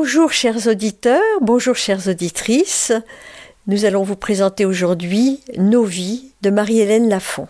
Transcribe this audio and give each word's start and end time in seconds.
Bonjour 0.00 0.32
chers 0.32 0.68
auditeurs, 0.68 1.40
bonjour 1.40 1.74
chères 1.74 2.06
auditrices. 2.06 2.92
Nous 3.66 3.84
allons 3.84 4.04
vous 4.04 4.14
présenter 4.14 4.64
aujourd'hui 4.64 5.40
Nos 5.56 5.82
vies 5.82 6.30
de 6.40 6.50
Marie-Hélène 6.50 7.08
Lafont. 7.08 7.48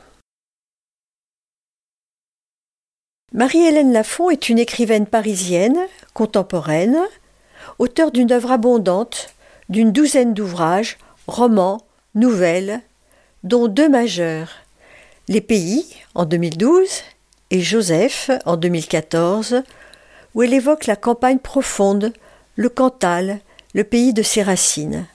Marie-Hélène 3.35 3.93
Lafont 3.93 4.31
est 4.31 4.49
une 4.49 4.59
écrivaine 4.59 5.07
parisienne, 5.07 5.79
contemporaine, 6.15 6.99
auteure 7.79 8.13
d'une 8.13 8.33
œuvre 8.33 8.51
abondante, 8.51 9.35
d'une 9.69 9.93
douzaine 9.93 10.33
d'ouvrages, 10.33 10.97
romans, 11.27 11.83
nouvelles, 12.15 12.81
dont 13.45 13.69
deux 13.69 13.91
majeurs, 13.91 14.53
Les 15.29 15.43
Pays 15.43 15.85
en 16.15 16.25
2012 16.25 17.03
et 17.51 17.61
Joseph 17.61 18.31
en 18.47 18.57
2014, 18.57 19.65
où 20.35 20.43
elle 20.43 20.55
évoque 20.55 20.87
la 20.87 20.97
campagne 20.97 21.41
profonde, 21.41 22.15
le 22.59 22.69
Cantal, 22.69 23.39
le 23.73 23.85
pays 23.85 24.13
de 24.13 24.25
ses 24.25 24.43
racines. 24.43 25.07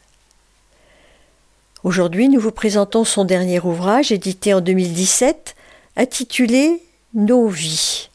Aujourd'hui, 1.84 2.30
nous 2.30 2.40
vous 2.40 2.54
présentons 2.54 3.04
son 3.04 3.26
dernier 3.26 3.60
ouvrage, 3.60 4.14
édité 4.14 4.54
en 4.54 4.62
2017, 4.62 5.54
intitulé 5.98 6.82
Nos 7.14 7.50
vies. 7.50 8.10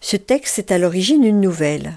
Ce 0.00 0.16
texte 0.16 0.58
est 0.58 0.72
à 0.72 0.78
l'origine 0.78 1.24
une 1.24 1.42
nouvelle. 1.42 1.92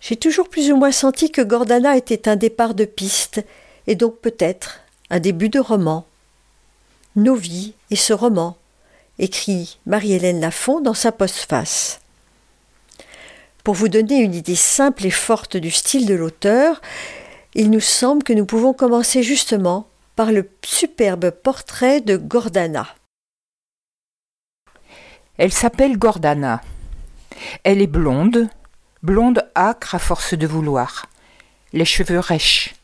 J'ai 0.00 0.16
toujours 0.16 0.48
plus 0.48 0.72
ou 0.72 0.76
moins 0.76 0.90
senti 0.90 1.30
que 1.30 1.42
Gordana 1.42 1.98
était 1.98 2.26
un 2.26 2.36
départ 2.36 2.72
de 2.72 2.86
piste, 2.86 3.44
et 3.86 3.96
donc 3.96 4.16
peut-être 4.20 4.80
un 5.10 5.20
début 5.20 5.50
de 5.50 5.60
roman. 5.60 6.06
Nos 7.14 7.34
vies 7.34 7.74
et 7.90 7.96
ce 7.96 8.14
roman, 8.14 8.56
écrit 9.18 9.78
Marie-Hélène 9.84 10.40
Lafont 10.40 10.80
dans 10.80 10.94
sa 10.94 11.12
postface. 11.12 12.00
Pour 13.64 13.74
vous 13.74 13.88
donner 13.88 14.18
une 14.18 14.34
idée 14.34 14.56
simple 14.56 15.06
et 15.06 15.10
forte 15.10 15.56
du 15.56 15.70
style 15.70 16.06
de 16.06 16.14
l'auteur, 16.14 16.80
il 17.54 17.70
nous 17.70 17.80
semble 17.80 18.22
que 18.22 18.32
nous 18.32 18.46
pouvons 18.46 18.72
commencer 18.72 19.22
justement 19.22 19.88
par 20.16 20.32
le 20.32 20.48
superbe 20.64 21.30
portrait 21.30 22.00
de 22.00 22.16
Gordana. 22.16 22.86
Elle 25.36 25.52
s'appelle 25.52 25.98
Gordana. 25.98 26.60
Elle 27.64 27.80
est 27.80 27.86
blonde, 27.86 28.48
blonde 29.02 29.48
âcre 29.56 29.94
à 29.94 29.98
force 29.98 30.34
de 30.34 30.46
vouloir, 30.46 31.06
les 31.72 31.84
cheveux 31.84 32.18
rêches. 32.18 32.74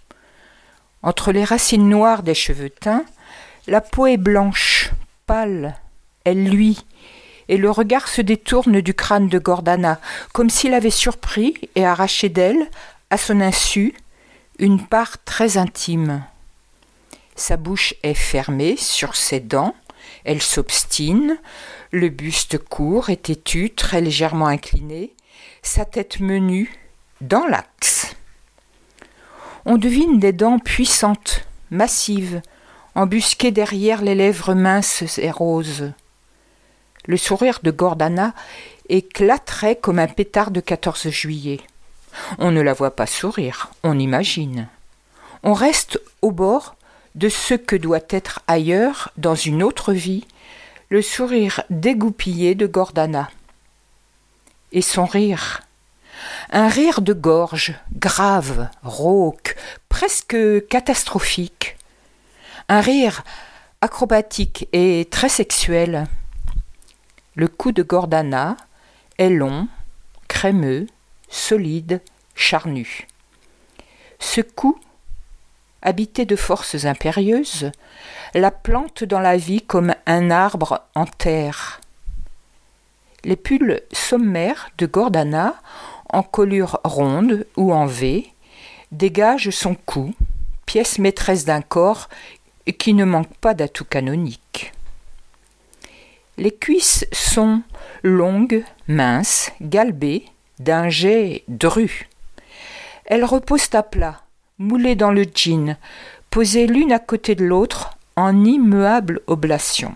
Entre 1.03 1.32
les 1.32 1.44
racines 1.44 1.88
noires 1.88 2.22
des 2.22 2.34
cheveux 2.34 2.70
teints, 2.70 3.04
la 3.66 3.81
peau 3.81 4.06
est 4.06 4.16
blanche, 4.16 4.91
pâle, 5.26 5.76
elle 6.25 6.48
luit, 6.48 6.84
et 7.48 7.56
le 7.56 7.70
regard 7.70 8.08
se 8.08 8.20
détourne 8.20 8.80
du 8.80 8.94
crâne 8.94 9.28
de 9.28 9.38
Gordana, 9.38 10.00
comme 10.32 10.50
s'il 10.50 10.74
avait 10.74 10.90
surpris 10.90 11.54
et 11.74 11.86
arraché 11.86 12.28
d'elle, 12.28 12.68
à 13.10 13.16
son 13.16 13.40
insu, 13.40 13.94
une 14.58 14.84
part 14.84 15.22
très 15.24 15.58
intime. 15.58 16.24
Sa 17.36 17.56
bouche 17.56 17.94
est 18.02 18.14
fermée 18.14 18.76
sur 18.76 19.14
ses 19.14 19.40
dents, 19.40 19.74
elle 20.24 20.42
s'obstine, 20.42 21.38
le 21.90 22.08
buste 22.08 22.58
court 22.58 23.10
et 23.10 23.16
têtu, 23.16 23.70
très 23.70 24.00
légèrement 24.00 24.46
incliné, 24.46 25.12
sa 25.62 25.84
tête 25.84 26.20
menue, 26.20 26.72
dans 27.20 27.46
l'axe. 27.46 28.14
On 29.64 29.76
devine 29.76 30.18
des 30.18 30.32
dents 30.32 30.58
puissantes, 30.58 31.44
massives, 31.70 32.40
embusquées 32.94 33.50
derrière 33.50 34.02
les 34.02 34.14
lèvres 34.14 34.54
minces 34.54 35.18
et 35.18 35.30
roses. 35.30 35.92
Le 37.06 37.17
sourire 37.17 37.61
de 37.62 37.71
Gordana 37.71 38.34
éclaterait 38.89 39.77
comme 39.77 39.99
un 39.99 40.09
pétard 40.09 40.50
de 40.50 40.61
14 40.61 41.09
juillet. 41.09 41.61
On 42.39 42.50
ne 42.50 42.61
la 42.61 42.72
voit 42.72 42.97
pas 42.97 43.06
sourire, 43.06 43.71
on 43.83 43.99
imagine. 43.99 44.69
On 45.43 45.53
reste 45.53 46.00
au 46.22 46.33
bord 46.33 46.77
de 47.15 47.28
ce 47.28 47.55
que 47.55 47.77
doit 47.77 48.00
être 48.11 48.41
ailleurs, 48.47 49.11
dans 49.17 49.34
une 49.34 49.62
autre 49.62 49.93
vie, 49.93 50.27
le 50.89 51.03
sourire 51.03 51.62
dégoupillé 51.71 52.55
de 52.55 52.67
Gordana. 52.67 53.31
Et 54.73 54.83
son 54.83 55.05
rire. 55.05 55.62
Un 56.50 56.69
rire 56.69 57.00
de 57.00 57.12
gorge, 57.12 57.75
grave, 57.93 58.69
rauque, 58.83 59.56
presque 59.88 60.37
catastrophique. 60.69 61.77
Un 62.69 62.81
rire 62.81 63.23
acrobatique 63.81 64.69
et 64.73 65.06
très 65.11 65.28
sexuel. 65.28 66.06
Le 67.38 67.48
cou 67.48 67.70
de 67.70 67.82
Gordana 67.82 68.56
est 69.19 69.28
long, 69.28 69.69
crémeux, 70.26 70.86
solide, 71.28 72.00
charnu. 72.34 73.06
Ce 74.19 74.41
cou, 74.41 74.80
habité 75.82 76.25
de 76.25 76.34
forces 76.34 76.86
impérieuses, 76.86 77.72
la 78.32 78.50
plante 78.50 79.04
dans 79.04 79.20
la 79.20 79.36
vie 79.36 79.60
comme 79.60 79.94
un 80.06 80.30
arbre 80.30 80.86
en 80.94 81.04
terre. 81.04 81.82
Les 83.22 83.36
pulls 83.36 83.82
sommaires 83.92 84.70
de 84.78 84.86
Gordana, 84.86 85.56
en 86.08 86.22
colure 86.22 86.80
ronde 86.84 87.46
ou 87.58 87.75
en 87.75 87.84
V, 87.84 88.32
dégagent 88.92 89.50
son 89.50 89.75
cou, 89.75 90.14
pièce 90.64 90.98
maîtresse 90.98 91.44
d'un 91.44 91.60
corps 91.60 92.08
qui 92.78 92.94
ne 92.94 93.04
manque 93.04 93.36
pas 93.42 93.52
d'atout 93.52 93.84
canonique. 93.84 94.72
Les 96.38 96.50
cuisses 96.50 97.06
sont 97.12 97.62
longues, 98.02 98.62
minces, 98.88 99.50
galbées, 99.60 100.26
d'un 100.58 100.88
jet 100.91 101.44
dru. 101.48 102.08
Elles 103.06 103.24
reposent 103.24 103.74
à 103.74 103.82
plat, 103.82 104.22
moulées 104.58 104.96
dans 104.96 105.12
le 105.12 105.25
jean, 105.34 105.76
posées 106.30 106.66
l'une 106.66 106.92
à 106.92 106.98
côté 106.98 107.34
de 107.34 107.44
l'autre 107.44 107.96
en 108.16 108.44
immuable 108.44 109.20
oblation. 109.26 109.94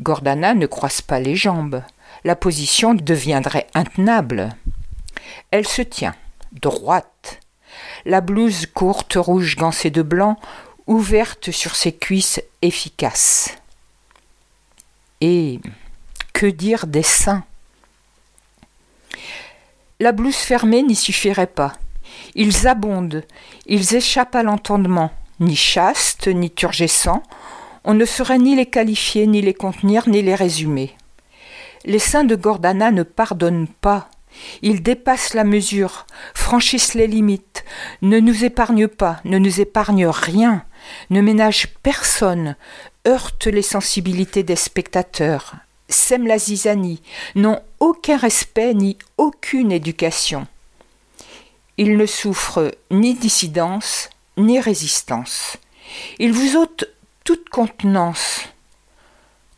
Gordana 0.00 0.54
ne 0.54 0.66
croise 0.66 1.00
pas 1.00 1.20
les 1.20 1.36
jambes. 1.36 1.82
La 2.24 2.34
position 2.34 2.94
deviendrait 2.94 3.68
intenable. 3.74 4.50
Elle 5.50 5.66
se 5.66 5.82
tient, 5.82 6.14
droite, 6.52 7.40
la 8.04 8.20
blouse 8.20 8.66
courte 8.66 9.14
rouge 9.14 9.56
gancée 9.56 9.90
de 9.90 10.02
blanc, 10.02 10.38
ouverte 10.86 11.50
sur 11.50 11.76
ses 11.76 11.92
cuisses 11.92 12.42
efficaces. 12.62 13.59
Et 15.20 15.60
que 16.32 16.46
dire 16.46 16.86
des 16.86 17.02
seins 17.02 17.44
La 19.98 20.12
blouse 20.12 20.36
fermée 20.36 20.82
n'y 20.82 20.96
suffirait 20.96 21.46
pas. 21.46 21.74
Ils 22.34 22.66
abondent, 22.66 23.24
ils 23.66 23.94
échappent 23.94 24.34
à 24.34 24.42
l'entendement, 24.42 25.10
ni 25.38 25.56
chastes, 25.56 26.28
ni 26.28 26.50
turgescents, 26.50 27.22
on 27.84 27.94
ne 27.94 28.04
saurait 28.04 28.38
ni 28.38 28.56
les 28.56 28.66
qualifier, 28.66 29.26
ni 29.26 29.40
les 29.40 29.54
contenir, 29.54 30.08
ni 30.08 30.22
les 30.22 30.34
résumer. 30.34 30.96
Les 31.84 31.98
seins 31.98 32.24
de 32.24 32.36
Gordana 32.36 32.90
ne 32.90 33.02
pardonnent 33.02 33.68
pas. 33.68 34.08
Ils 34.62 34.82
dépassent 34.82 35.34
la 35.34 35.44
mesure, 35.44 36.06
franchissent 36.34 36.94
les 36.94 37.06
limites, 37.06 37.64
ne 38.02 38.20
nous 38.20 38.44
épargnent 38.44 38.88
pas, 38.88 39.20
ne 39.24 39.38
nous 39.38 39.60
épargnent 39.60 40.06
rien, 40.06 40.64
ne 41.08 41.20
ménagent 41.20 41.68
personne, 41.82 42.56
heurtent 43.06 43.46
les 43.46 43.62
sensibilités 43.62 44.42
des 44.42 44.56
spectateurs, 44.56 45.54
sèment 45.88 46.26
la 46.26 46.38
zizanie, 46.38 47.02
n'ont 47.34 47.60
aucun 47.78 48.16
respect 48.16 48.74
ni 48.74 48.98
aucune 49.18 49.72
éducation. 49.72 50.46
Ils 51.78 51.96
ne 51.96 52.06
souffrent 52.06 52.72
ni 52.90 53.14
dissidence 53.14 54.10
ni 54.36 54.60
résistance. 54.60 55.56
Ils 56.18 56.32
vous 56.32 56.56
ôtent 56.56 56.88
toute 57.24 57.48
contenance. 57.48 58.42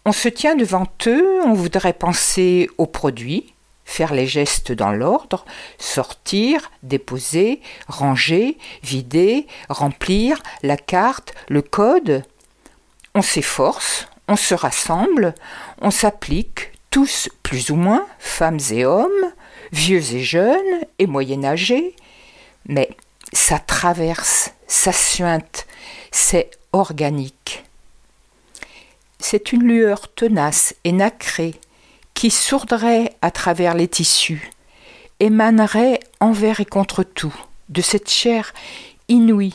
On 0.05 0.12
se 0.12 0.29
tient 0.29 0.56
devant 0.56 0.87
eux, 1.06 1.41
on 1.44 1.53
voudrait 1.53 1.93
penser 1.93 2.69
aux 2.79 2.87
produits, 2.87 3.55
faire 3.85 4.15
les 4.15 4.27
gestes 4.27 4.73
dans 4.73 4.93
l'ordre, 4.93 5.44
sortir, 5.79 6.71
déposer, 6.83 7.61
ranger, 7.87 8.59
vider, 8.83 9.47
remplir 9.69 10.43
la 10.62 10.77
carte, 10.77 11.35
le 11.49 11.62
code. 11.62 12.25
On 13.14 13.23
s'efforce, 13.23 14.09
on 14.29 14.37
se 14.37 14.55
rassemble, 14.55 15.35
on 15.81 15.91
s'applique, 15.91 16.73
tous 16.91 17.29
plus 17.43 17.70
ou 17.70 17.76
moins, 17.76 18.06
femmes 18.19 18.61
et 18.70 18.85
hommes, 18.85 19.32
vieux 19.73 20.14
et 20.14 20.23
jeunes 20.23 20.81
et 20.99 21.06
moyen-âgés, 21.06 21.97
mais 22.69 22.91
ça 23.32 23.59
traverse, 23.59 24.53
ça 24.67 24.93
suinte, 24.93 25.67
c'est 26.11 26.50
organique. 26.73 27.64
C'est 29.19 29.53
une 29.53 29.62
lueur 29.62 30.12
tenace 30.12 30.75
et 30.85 30.93
nacrée 30.93 31.55
qui 32.15 32.31
sourderait 32.31 33.15
à 33.23 33.31
travers 33.31 33.75
les 33.75 33.88
tissus, 33.88 34.50
émanerait 35.20 36.00
envers 36.20 36.61
et 36.61 36.67
contre 36.67 37.03
tout 37.03 37.35
de 37.69 37.81
cette 37.81 38.11
chair 38.11 38.53
inouïe, 39.08 39.55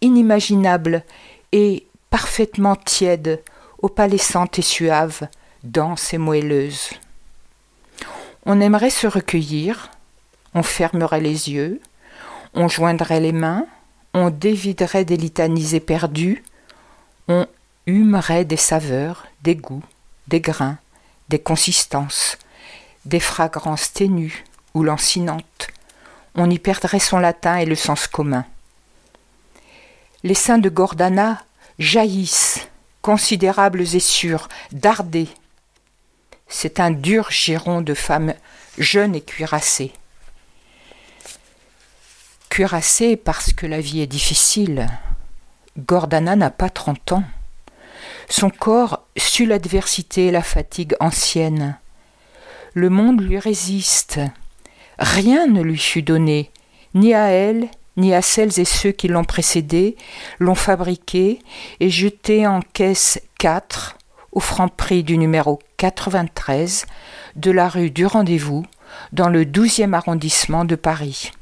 inimaginable 0.00 1.04
et 1.52 1.86
parfaitement 2.12 2.76
tiède, 2.76 3.42
opalescente 3.80 4.58
et 4.58 4.62
suave, 4.62 5.26
dense 5.64 6.12
et 6.12 6.18
moelleuse. 6.18 6.90
On 8.44 8.60
aimerait 8.60 8.90
se 8.90 9.06
recueillir, 9.06 9.90
on 10.54 10.62
fermerait 10.62 11.22
les 11.22 11.50
yeux, 11.50 11.80
on 12.52 12.68
joindrait 12.68 13.20
les 13.20 13.32
mains, 13.32 13.66
on 14.12 14.28
déviderait 14.28 15.06
des 15.06 15.16
litanies 15.16 15.74
éperdues, 15.74 16.44
on 17.28 17.46
humerait 17.86 18.44
des 18.44 18.58
saveurs, 18.58 19.26
des 19.40 19.56
goûts, 19.56 19.84
des 20.28 20.42
grains, 20.42 20.76
des 21.30 21.38
consistances, 21.38 22.36
des 23.06 23.20
fragrances 23.20 23.90
ténues 23.94 24.44
ou 24.74 24.82
lancinantes. 24.82 25.68
On 26.34 26.50
y 26.50 26.58
perdrait 26.58 26.98
son 26.98 27.18
latin 27.18 27.56
et 27.56 27.64
le 27.64 27.74
sens 27.74 28.06
commun. 28.06 28.44
Les 30.24 30.34
seins 30.34 30.58
de 30.58 30.68
Gordana 30.68 31.42
jaillissent, 31.78 32.68
considérables 33.00 33.82
et 33.82 34.00
sûrs, 34.00 34.48
dardés. 34.72 35.28
C'est 36.48 36.80
un 36.80 36.90
dur 36.90 37.30
giron 37.30 37.80
de 37.80 37.94
femmes 37.94 38.34
jeunes 38.78 39.14
et 39.14 39.20
cuirassées. 39.20 39.92
Cuirassées 42.48 43.16
parce 43.16 43.52
que 43.52 43.66
la 43.66 43.80
vie 43.80 44.02
est 44.02 44.06
difficile. 44.06 44.86
Gordana 45.78 46.36
n'a 46.36 46.50
pas 46.50 46.68
trente 46.68 47.12
ans. 47.12 47.24
Son 48.28 48.50
corps 48.50 49.06
sut 49.16 49.46
l'adversité 49.46 50.26
et 50.26 50.30
la 50.30 50.42
fatigue 50.42 50.94
ancienne. 51.00 51.78
Le 52.74 52.90
monde 52.90 53.20
lui 53.20 53.38
résiste. 53.38 54.20
Rien 54.98 55.46
ne 55.46 55.62
lui 55.62 55.78
fut 55.78 56.02
donné, 56.02 56.50
ni 56.94 57.14
à 57.14 57.28
elle, 57.28 57.68
ni 57.96 58.14
à 58.14 58.22
celles 58.22 58.58
et 58.58 58.64
ceux 58.64 58.92
qui 58.92 59.08
l'ont 59.08 59.24
précédé, 59.24 59.96
l'ont 60.38 60.54
fabriqué 60.54 61.40
et 61.80 61.90
jeté 61.90 62.46
en 62.46 62.60
caisse 62.60 63.20
4 63.38 63.96
au 64.32 64.40
franc 64.40 64.68
prix 64.68 65.02
du 65.02 65.18
numéro 65.18 65.58
93 65.76 66.86
de 67.36 67.50
la 67.50 67.68
rue 67.68 67.90
du 67.90 68.06
Rendez-vous 68.06 68.64
dans 69.12 69.28
le 69.28 69.44
12e 69.44 69.92
arrondissement 69.92 70.64
de 70.64 70.76
Paris. 70.76 71.32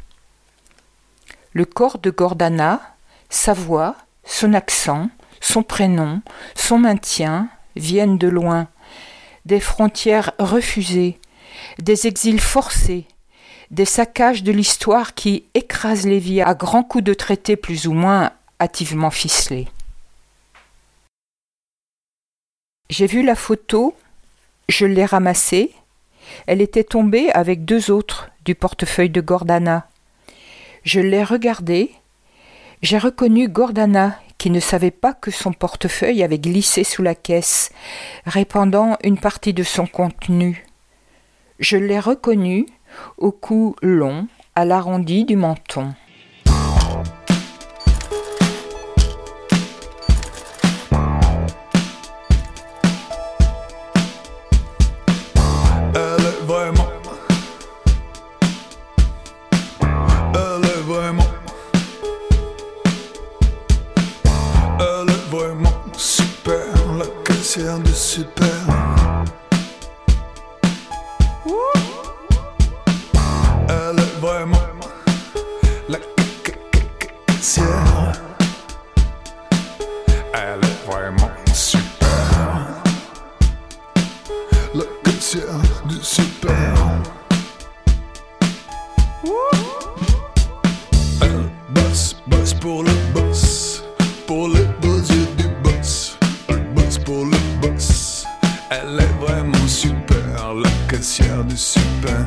Le 1.52 1.64
corps 1.64 1.99
de 1.99 2.11
Gordana, 2.11 2.81
sa 3.29 3.53
voix, 3.53 3.96
son 4.25 4.55
accent, 4.55 5.11
son 5.41 5.62
prénom, 5.62 6.23
son 6.55 6.79
maintien 6.79 7.49
viennent 7.76 8.19
de 8.19 8.29
loin, 8.29 8.69
des 9.46 9.61
frontières 9.61 10.32
refusées, 10.38 11.19
des 11.79 12.06
exils 12.06 12.41
forcés, 12.41 13.06
des 13.70 13.84
saccages 13.84 14.43
de 14.43 14.52
l'histoire 14.52 15.14
qui 15.14 15.44
écrasent 15.55 16.06
les 16.06 16.19
vies 16.19 16.43
à 16.43 16.55
grands 16.55 16.82
coups 16.82 17.05
de 17.05 17.14
traités 17.14 17.56
plus 17.56 17.87
ou 17.87 17.93
moins 17.93 18.32
hâtivement 18.61 19.11
ficelés. 19.11 19.69
J'ai 22.88 23.06
vu 23.06 23.22
la 23.22 23.37
photo, 23.37 23.94
je 24.69 24.87
l'ai 24.87 25.05
ramassée, 25.05 25.72
elle 26.46 26.61
était 26.61 26.84
tombée 26.84 27.31
avec 27.32 27.64
deux 27.64 27.90
autres 27.90 28.31
du 28.44 28.55
portefeuille 28.55 29.11
de 29.11 29.20
Gordana. 29.20 29.87
Je 30.82 31.00
l'ai 31.00 31.22
regardée, 31.22 31.93
j'ai 32.82 32.99
reconnu 32.99 33.49
Gordana 33.49 34.19
qui 34.38 34.50
ne 34.50 34.58
savait 34.58 34.90
pas 34.90 35.12
que 35.12 35.31
son 35.31 35.52
portefeuille 35.52 36.22
avait 36.22 36.38
glissé 36.38 36.82
sous 36.82 37.02
la 37.02 37.14
caisse, 37.14 37.70
répandant 38.25 38.96
une 39.05 39.19
partie 39.19 39.52
de 39.52 39.62
son 39.62 39.87
contenu. 39.87 40.64
Je 41.58 41.76
l'ai 41.76 42.00
reconnu 42.00 42.67
au 43.19 43.33
cou 43.33 43.77
long, 43.83 44.27
à 44.55 44.65
l'arrondi 44.65 45.25
du 45.25 45.37
menton. 45.37 45.95
Super 102.10 102.26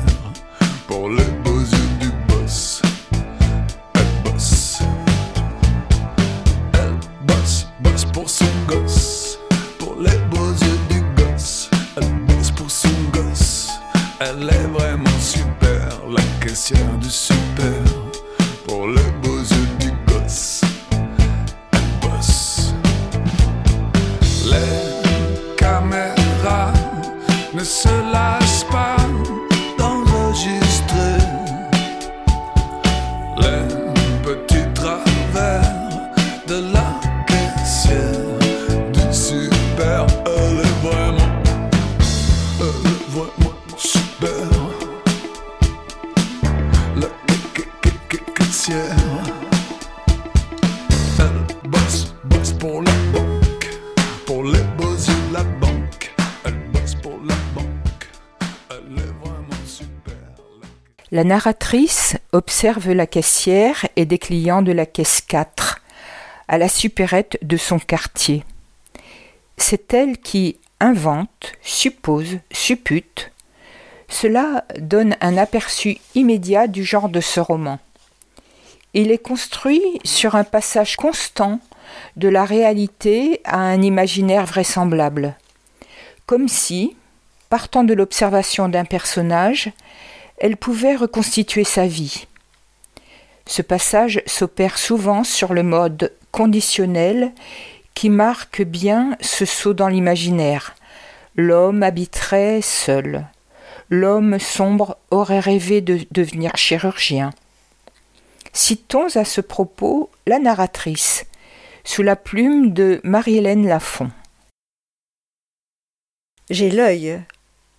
pour 0.86 1.08
les 1.08 1.24
beaux 1.44 1.53
Narratrice 61.24 62.18
observe 62.32 62.92
la 62.92 63.06
caissière 63.06 63.86
et 63.96 64.04
des 64.04 64.18
clients 64.18 64.60
de 64.60 64.72
la 64.72 64.84
caisse 64.84 65.22
4, 65.22 65.80
à 66.48 66.58
la 66.58 66.68
supérette 66.68 67.38
de 67.40 67.56
son 67.56 67.78
quartier. 67.78 68.44
C'est 69.56 69.94
elle 69.94 70.18
qui, 70.18 70.58
invente, 70.80 71.54
suppose, 71.62 72.40
suppute. 72.52 73.32
Cela 74.06 74.64
donne 74.78 75.16
un 75.22 75.38
aperçu 75.38 75.96
immédiat 76.14 76.66
du 76.66 76.84
genre 76.84 77.08
de 77.08 77.22
ce 77.22 77.40
roman. 77.40 77.78
Il 78.92 79.10
est 79.10 79.16
construit 79.16 79.82
sur 80.04 80.34
un 80.34 80.44
passage 80.44 80.96
constant 80.96 81.58
de 82.16 82.28
la 82.28 82.44
réalité 82.44 83.40
à 83.44 83.60
un 83.60 83.80
imaginaire 83.80 84.44
vraisemblable, 84.44 85.36
comme 86.26 86.48
si, 86.48 86.94
partant 87.48 87.82
de 87.82 87.94
l'observation 87.94 88.68
d'un 88.68 88.84
personnage, 88.84 89.72
elle 90.38 90.56
pouvait 90.56 90.96
reconstituer 90.96 91.64
sa 91.64 91.86
vie. 91.86 92.26
Ce 93.46 93.62
passage 93.62 94.22
s'opère 94.26 94.78
souvent 94.78 95.24
sur 95.24 95.54
le 95.54 95.62
mode 95.62 96.12
conditionnel 96.32 97.32
qui 97.94 98.10
marque 98.10 98.62
bien 98.62 99.16
ce 99.20 99.44
saut 99.44 99.74
dans 99.74 99.88
l'imaginaire. 99.88 100.74
L'homme 101.36 101.82
habiterait 101.82 102.60
seul. 102.62 103.26
L'homme 103.90 104.38
sombre 104.38 104.96
aurait 105.10 105.40
rêvé 105.40 105.80
de 105.80 106.00
devenir 106.10 106.56
chirurgien. 106.56 107.30
Citons 108.52 109.14
à 109.16 109.24
ce 109.24 109.40
propos 109.40 110.10
la 110.26 110.38
narratrice, 110.38 111.26
sous 111.84 112.02
la 112.02 112.16
plume 112.16 112.72
de 112.72 113.00
Marie-Hélène 113.04 113.66
Lafont. 113.66 114.10
J'ai 116.50 116.70
l'œil. 116.70 117.20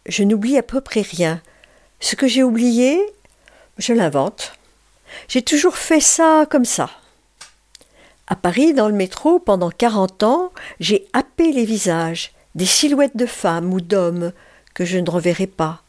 Je 0.07 0.23
n'oublie 0.23 0.57
à 0.57 0.63
peu 0.63 0.81
près 0.81 1.01
rien. 1.01 1.41
Ce 1.99 2.15
que 2.15 2.27
j'ai 2.27 2.43
oublié, 2.43 3.01
je 3.77 3.93
l'invente. 3.93 4.53
J'ai 5.27 5.41
toujours 5.41 5.77
fait 5.77 5.99
ça 5.99 6.45
comme 6.49 6.65
ça. 6.65 6.89
À 8.27 8.35
Paris, 8.35 8.73
dans 8.73 8.87
le 8.87 8.95
métro, 8.95 9.39
pendant 9.39 9.69
quarante 9.69 10.23
ans, 10.23 10.51
j'ai 10.79 11.07
happé 11.13 11.51
les 11.51 11.65
visages, 11.65 12.33
des 12.55 12.65
silhouettes 12.65 13.17
de 13.17 13.25
femmes 13.25 13.73
ou 13.73 13.81
d'hommes 13.81 14.31
que 14.73 14.85
je 14.85 14.97
ne 14.97 15.09
reverrai 15.09 15.47
pas. 15.47 15.81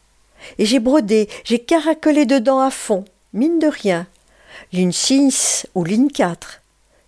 Et 0.58 0.66
j'ai 0.66 0.78
brodé, 0.78 1.28
j'ai 1.44 1.58
caracolé 1.58 2.26
dedans 2.26 2.60
à 2.60 2.70
fond, 2.70 3.04
mine 3.32 3.58
de 3.58 3.68
rien, 3.68 4.06
ligne 4.72 4.92
6 4.92 5.66
ou 5.74 5.84
ligne 5.84 6.10
4. 6.10 6.60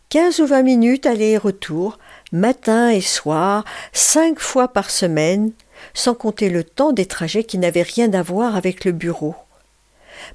15 0.09 0.41
ou 0.41 0.47
20 0.47 0.63
minutes 0.63 1.07
aller 1.07 1.33
et 1.33 1.39
retour, 1.39 1.99
matin 2.33 2.89
et 2.89 3.03
soir, 3.03 3.65
cinq 3.93 4.41
fois 4.41 4.69
par 4.69 4.91
semaine, 4.91 5.53
sans 5.95 6.15
compter 6.15 6.51
le 6.51 6.65
temps 6.65 6.93
des 6.93 7.07
trajets 7.07 7.45
qui 7.45 7.59
n'avaient 7.59 7.83
rien 7.83 8.13
à 8.13 8.23
voir 8.23 8.57
avec 8.57 8.85
le 8.85 8.93
bureau. 8.93 9.35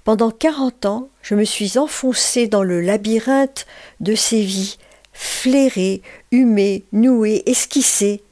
Pendant 0.04 0.32
quarante 0.32 0.86
ans, 0.86 1.10
je 1.22 1.36
me 1.36 1.44
suis 1.44 1.78
enfoncé 1.78 2.48
dans 2.48 2.64
le 2.64 2.82
labyrinthe 2.82 3.66
de 4.00 4.16
ces 4.16 4.42
vies, 4.42 4.78
flairées, 5.14 6.02
humées, 6.32 6.86
nouées, 6.92 7.44
esquissées, 7.46 8.24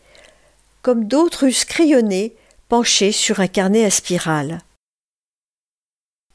comme 0.81 1.05
d'autres 1.05 1.47
eussent 1.47 1.65
crayonné, 1.65 2.35
penchées 2.69 3.11
sur 3.11 3.39
un 3.39 3.47
carnet 3.47 3.85
à 3.85 3.89
spirale. 3.89 4.59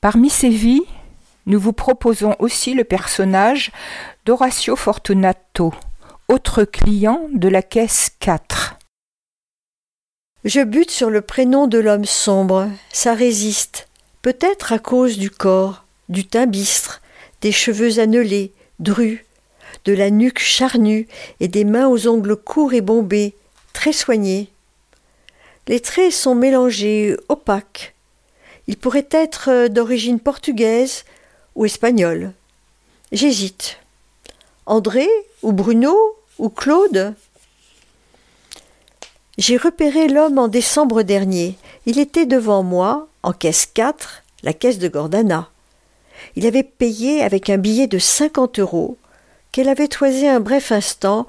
Parmi 0.01 0.31
ces 0.31 0.51
vies, 0.51 0.85
nous 1.47 1.59
vous 1.59 1.73
proposons 1.73 2.37
aussi 2.39 2.75
le 2.75 2.85
personnage 2.85 3.73
d'Horatio 4.25 4.77
Fortunato, 4.77 5.73
autre 6.29 6.65
client 6.65 7.29
de 7.33 7.49
la 7.49 7.63
caisse 7.63 8.11
4. 8.21 8.76
Je 10.47 10.61
bute 10.61 10.93
sur 10.93 11.11
le 11.11 11.23
prénom 11.23 11.67
de 11.67 11.77
l'homme 11.77 12.05
sombre, 12.05 12.71
ça 12.93 13.15
résiste, 13.15 13.89
peut-être 14.23 14.73
à 14.73 14.79
cause 14.79 15.19
du 15.19 15.29
corps, 15.29 15.85
du 16.09 16.25
teint 16.25 16.47
bistre, 16.47 17.03
des 17.41 17.51
cheveux 17.51 17.99
annelés, 17.99 18.53
drus, 18.79 19.25
de 19.87 19.93
la 19.93 20.09
nuque 20.09 20.39
charnue 20.39 21.09
et 21.41 21.49
des 21.49 21.65
mains 21.65 21.89
aux 21.89 22.07
ongles 22.07 22.37
courts 22.37 22.75
et 22.75 22.81
bombés, 22.81 23.35
très 23.73 23.93
soignés. 23.93 24.49
Les 25.67 25.81
traits 25.81 26.13
sont 26.13 26.37
mélangés, 26.37 27.17
opaques. 27.29 27.97
Il 28.69 28.77
pourrait 28.77 29.09
être 29.11 29.67
d'origine 29.67 30.21
portugaise, 30.21 31.05
ou 31.57 31.65
espagnol. 31.65 32.31
J'hésite. 33.11 33.79
André 34.65 35.09
ou 35.43 35.51
Bruno 35.51 35.97
ou 36.39 36.51
Claude? 36.51 37.17
J'ai 39.39 39.57
repéré 39.57 40.09
l'homme 40.09 40.39
en 40.39 40.49
décembre 40.49 41.03
dernier. 41.03 41.57
Il 41.85 41.99
était 41.99 42.27
devant 42.27 42.63
moi, 42.63 43.09
en 43.23 43.33
caisse 43.33 43.67
4, 43.73 44.23
la 44.43 44.53
caisse 44.53 44.79
de 44.79 44.89
Gordana. 44.89 45.51
Il 46.37 46.47
avait 46.47 46.63
payé 46.63 47.23
avec 47.23 47.51
un 47.51 47.59
billet 47.59 47.87
de 47.87 47.99
cinquante 47.99 48.59
euros, 48.59 48.97
qu'elle 49.53 49.69
avait 49.69 49.89
toisé 49.89 50.29
un 50.29 50.41
bref 50.41 50.73
instant, 50.73 51.27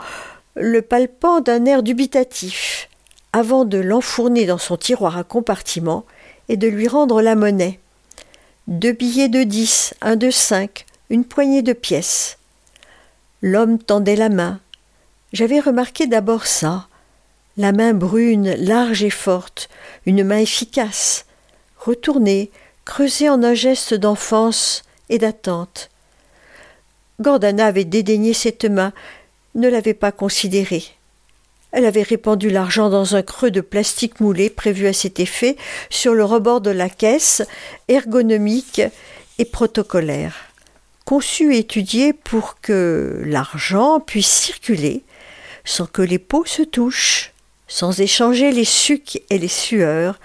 le 0.56 0.82
palpant 0.82 1.42
d'un 1.42 1.66
air 1.66 1.84
dubitatif, 1.84 2.90
avant 3.34 3.66
de 3.66 3.78
l'enfourner 3.78 4.46
dans 4.46 4.58
son 4.58 4.78
tiroir 4.78 5.18
à 5.18 5.24
compartiment 5.24 6.06
et 6.50 6.58
de 6.58 6.68
lui 6.68 6.88
rendre 6.88 7.22
la 7.22 7.36
monnaie 7.36 7.80
deux 8.68 8.92
billets 8.92 9.30
de 9.30 9.44
dix, 9.44 9.94
un 10.02 10.18
de 10.18 10.30
cinq, 10.30 10.86
une 11.10 11.24
poignée 11.24 11.62
de 11.62 11.72
pièces. 11.72 12.38
L'homme 13.42 13.80
tendait 13.80 14.18
la 14.18 14.30
main. 14.30 14.60
J'avais 15.32 15.62
remarqué 15.62 16.06
d'abord 16.06 16.46
ça. 16.46 16.87
La 17.60 17.72
main 17.72 17.96
brune, 17.96 18.54
large 18.60 19.04
et 19.04 19.10
forte, 19.10 19.68
une 20.06 20.24
main 20.24 20.38
efficace, 20.38 21.26
retournée, 21.80 22.52
creusée 22.86 23.30
en 23.30 23.42
un 23.42 23.56
geste 23.56 23.96
d'enfance 23.96 24.84
et 25.10 25.18
d'attente. 25.18 25.90
Gordana 27.20 27.66
avait 27.66 27.84
dédaigné 27.84 28.34
cette 28.34 28.66
main, 28.66 28.94
ne 29.56 29.68
l'avait 29.70 29.96
pas 29.96 30.12
considérée. 30.12 30.84
Elle 31.72 31.86
avait 31.86 32.04
répandu 32.04 32.52
l'argent 32.52 32.92
dans 32.92 33.16
un 33.16 33.24
creux 33.24 33.50
de 33.50 33.62
plastique 33.62 34.20
moulé 34.20 34.52
prévu 34.52 34.86
à 34.86 34.94
cet 34.94 35.20
effet 35.20 35.58
sur 35.90 36.14
le 36.14 36.24
rebord 36.24 36.62
de 36.62 36.70
la 36.70 36.90
caisse, 36.90 37.42
ergonomique 37.88 38.84
et 39.40 39.46
protocolaire, 39.46 40.36
conçu 41.06 41.56
et 41.56 41.60
étudié 41.60 42.14
pour 42.14 42.62
que 42.62 43.24
l'argent 43.26 44.00
puisse 44.00 44.32
circuler 44.32 45.02
sans 45.66 45.88
que 45.88 46.04
les 46.04 46.20
peaux 46.20 46.46
se 46.46 46.62
touchent, 46.62 47.34
sans 47.68 48.00
échanger 48.00 48.52
les 48.52 48.66
sucs 48.66 49.22
et 49.30 49.38
les 49.38 49.48
sueurs, 49.48 50.20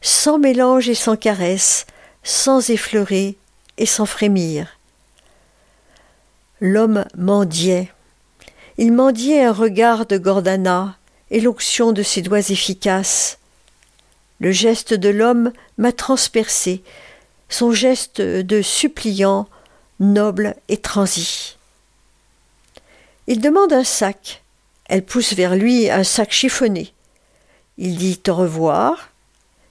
sans 0.00 0.38
mélange 0.38 0.88
et 0.88 0.94
sans 0.94 1.16
caresse, 1.16 1.86
sans 2.22 2.70
effleurer 2.70 3.36
et 3.76 3.86
sans 3.86 4.06
frémir. 4.06 4.78
L'homme 6.60 7.04
mendiait 7.16 7.90
il 8.80 8.92
mendiait 8.92 9.42
un 9.42 9.52
regard 9.52 10.06
de 10.06 10.16
Gordana 10.18 10.96
et 11.32 11.40
l'onction 11.40 11.90
de 11.90 12.04
ses 12.04 12.22
doigts 12.22 12.38
efficaces. 12.38 13.38
Le 14.38 14.52
geste 14.52 14.94
de 14.94 15.08
l'homme 15.08 15.52
m'a 15.78 15.90
transpercé, 15.90 16.84
son 17.48 17.72
geste 17.72 18.20
de 18.20 18.62
suppliant, 18.62 19.48
noble 19.98 20.54
et 20.68 20.76
transi. 20.76 21.58
Il 23.26 23.40
demande 23.40 23.72
un 23.72 23.82
sac. 23.82 24.44
Elle 24.88 25.04
pousse 25.04 25.34
vers 25.34 25.54
lui 25.54 25.90
un 25.90 26.04
sac 26.04 26.32
chiffonné. 26.32 26.92
Il 27.76 27.96
dit 27.96 28.20
au 28.28 28.34
revoir. 28.34 29.10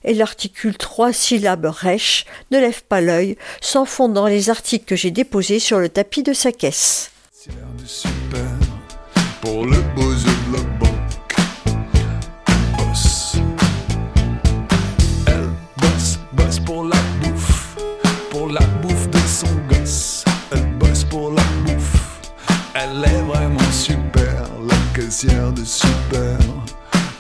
Elle 0.03 0.21
articule 0.21 0.77
trois 0.77 1.11
syllabes 1.11 1.65
rêches, 1.65 2.25
ne 2.51 2.59
lève 2.59 2.83
pas 2.83 3.01
l'œil, 3.01 3.37
s'enfonce 3.59 4.13
dans 4.13 4.27
les 4.27 4.49
articles 4.49 4.85
que 4.85 4.95
j'ai 4.95 5.11
déposés 5.11 5.59
sur 5.59 5.79
le 5.79 5.89
tapis 5.89 6.23
de 6.23 6.33
sa 6.33 6.51
caisse 6.51 7.11
pour 9.47 9.65
le 9.65 9.81
boss 9.95 10.23
de 10.23 10.57
la 10.57 10.63
banque. 10.79 11.35
Boss. 12.77 13.37
Elle 15.27 15.49
bosse, 15.77 16.19
bosse 16.33 16.59
pour 16.59 16.83
la 16.83 16.97
bouffe, 17.21 17.77
pour 18.29 18.49
la 18.49 18.61
bouffe 18.81 19.09
de 19.09 19.19
son 19.19 19.53
gosse. 19.69 20.25
Elle 20.51 20.65
bosse 20.77 21.03
pour 21.05 21.31
la 21.31 21.43
bouffe, 21.65 22.21
elle 22.73 23.03
est 23.05 23.21
vraiment 23.21 23.71
super, 23.71 24.26
caissière 24.97 25.51
de 25.53 25.63
super, 25.63 26.39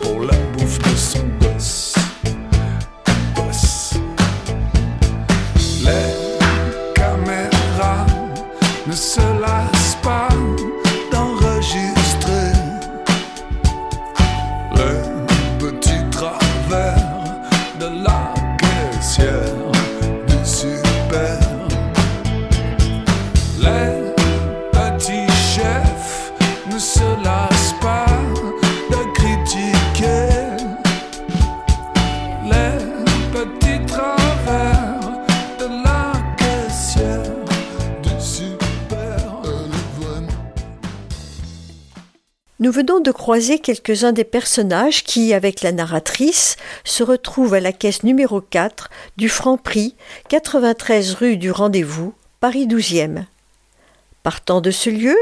pour 0.01 0.21
la 0.21 0.33
bouffe 0.53 0.79
de 0.79 0.95
son 0.95 1.23
gosse. 1.39 1.86
Venons 42.77 42.99
de 42.99 43.09
croiser 43.11 43.57
quelques-uns 43.57 44.11
des 44.11 44.23
personnages 44.23 45.03
qui, 45.03 45.33
avec 45.33 45.63
la 45.63 45.71
narratrice, 45.71 46.57
se 46.83 47.01
retrouvent 47.01 47.55
à 47.55 47.59
la 47.59 47.71
caisse 47.71 48.03
numéro 48.03 48.39
4 48.39 48.91
du 49.17 49.29
Franc-Prix, 49.29 49.95
93 50.29 51.15
rue 51.15 51.37
du 51.37 51.49
Rendez-vous, 51.49 52.13
Paris 52.39 52.67
12e. 52.67 53.23
Partant 54.21 54.61
de 54.61 54.69
ce 54.69 54.91
lieu, 54.91 55.17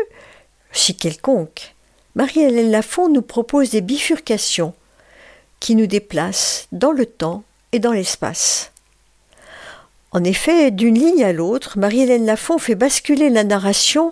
si 0.74 0.98
quelconque, 0.98 1.76
Marie-Hélène 2.16 2.72
Lafont 2.72 3.08
nous 3.08 3.22
propose 3.22 3.70
des 3.70 3.80
bifurcations 3.80 4.74
qui 5.62 5.76
nous 5.76 5.88
déplacent 5.88 6.68
dans 6.74 6.92
le 6.92 7.06
temps 7.06 7.46
et 7.72 7.80
dans 7.80 7.94
l'espace. 7.94 8.74
En 10.12 10.26
effet, 10.26 10.72
d'une 10.72 11.00
ligne 11.00 11.24
à 11.24 11.32
l'autre, 11.32 11.80
Marie-Hélène 11.80 12.26
Lafont 12.26 12.58
fait 12.58 12.76
basculer 12.76 13.30
la 13.30 13.46
narration 13.46 14.12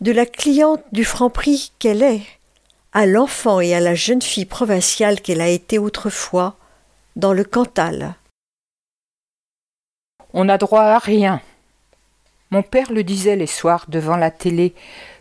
de 0.00 0.10
la 0.10 0.26
cliente 0.26 0.82
du 0.90 1.04
Franc-Prix 1.04 1.70
qu'elle 1.78 2.02
est 2.02 2.22
à 2.96 3.04
l'enfant 3.04 3.60
et 3.60 3.74
à 3.74 3.80
la 3.80 3.94
jeune 3.94 4.22
fille 4.22 4.46
provinciale 4.46 5.20
qu'elle 5.20 5.42
a 5.42 5.48
été 5.48 5.78
autrefois 5.78 6.56
dans 7.14 7.34
le 7.34 7.44
Cantal. 7.44 8.14
On 10.32 10.46
n'a 10.46 10.56
droit 10.56 10.80
à 10.80 10.98
rien. 10.98 11.42
Mon 12.50 12.62
père 12.62 12.90
le 12.90 13.04
disait 13.04 13.36
les 13.36 13.46
soirs 13.46 13.84
devant 13.88 14.16
la 14.16 14.30
télé 14.30 14.74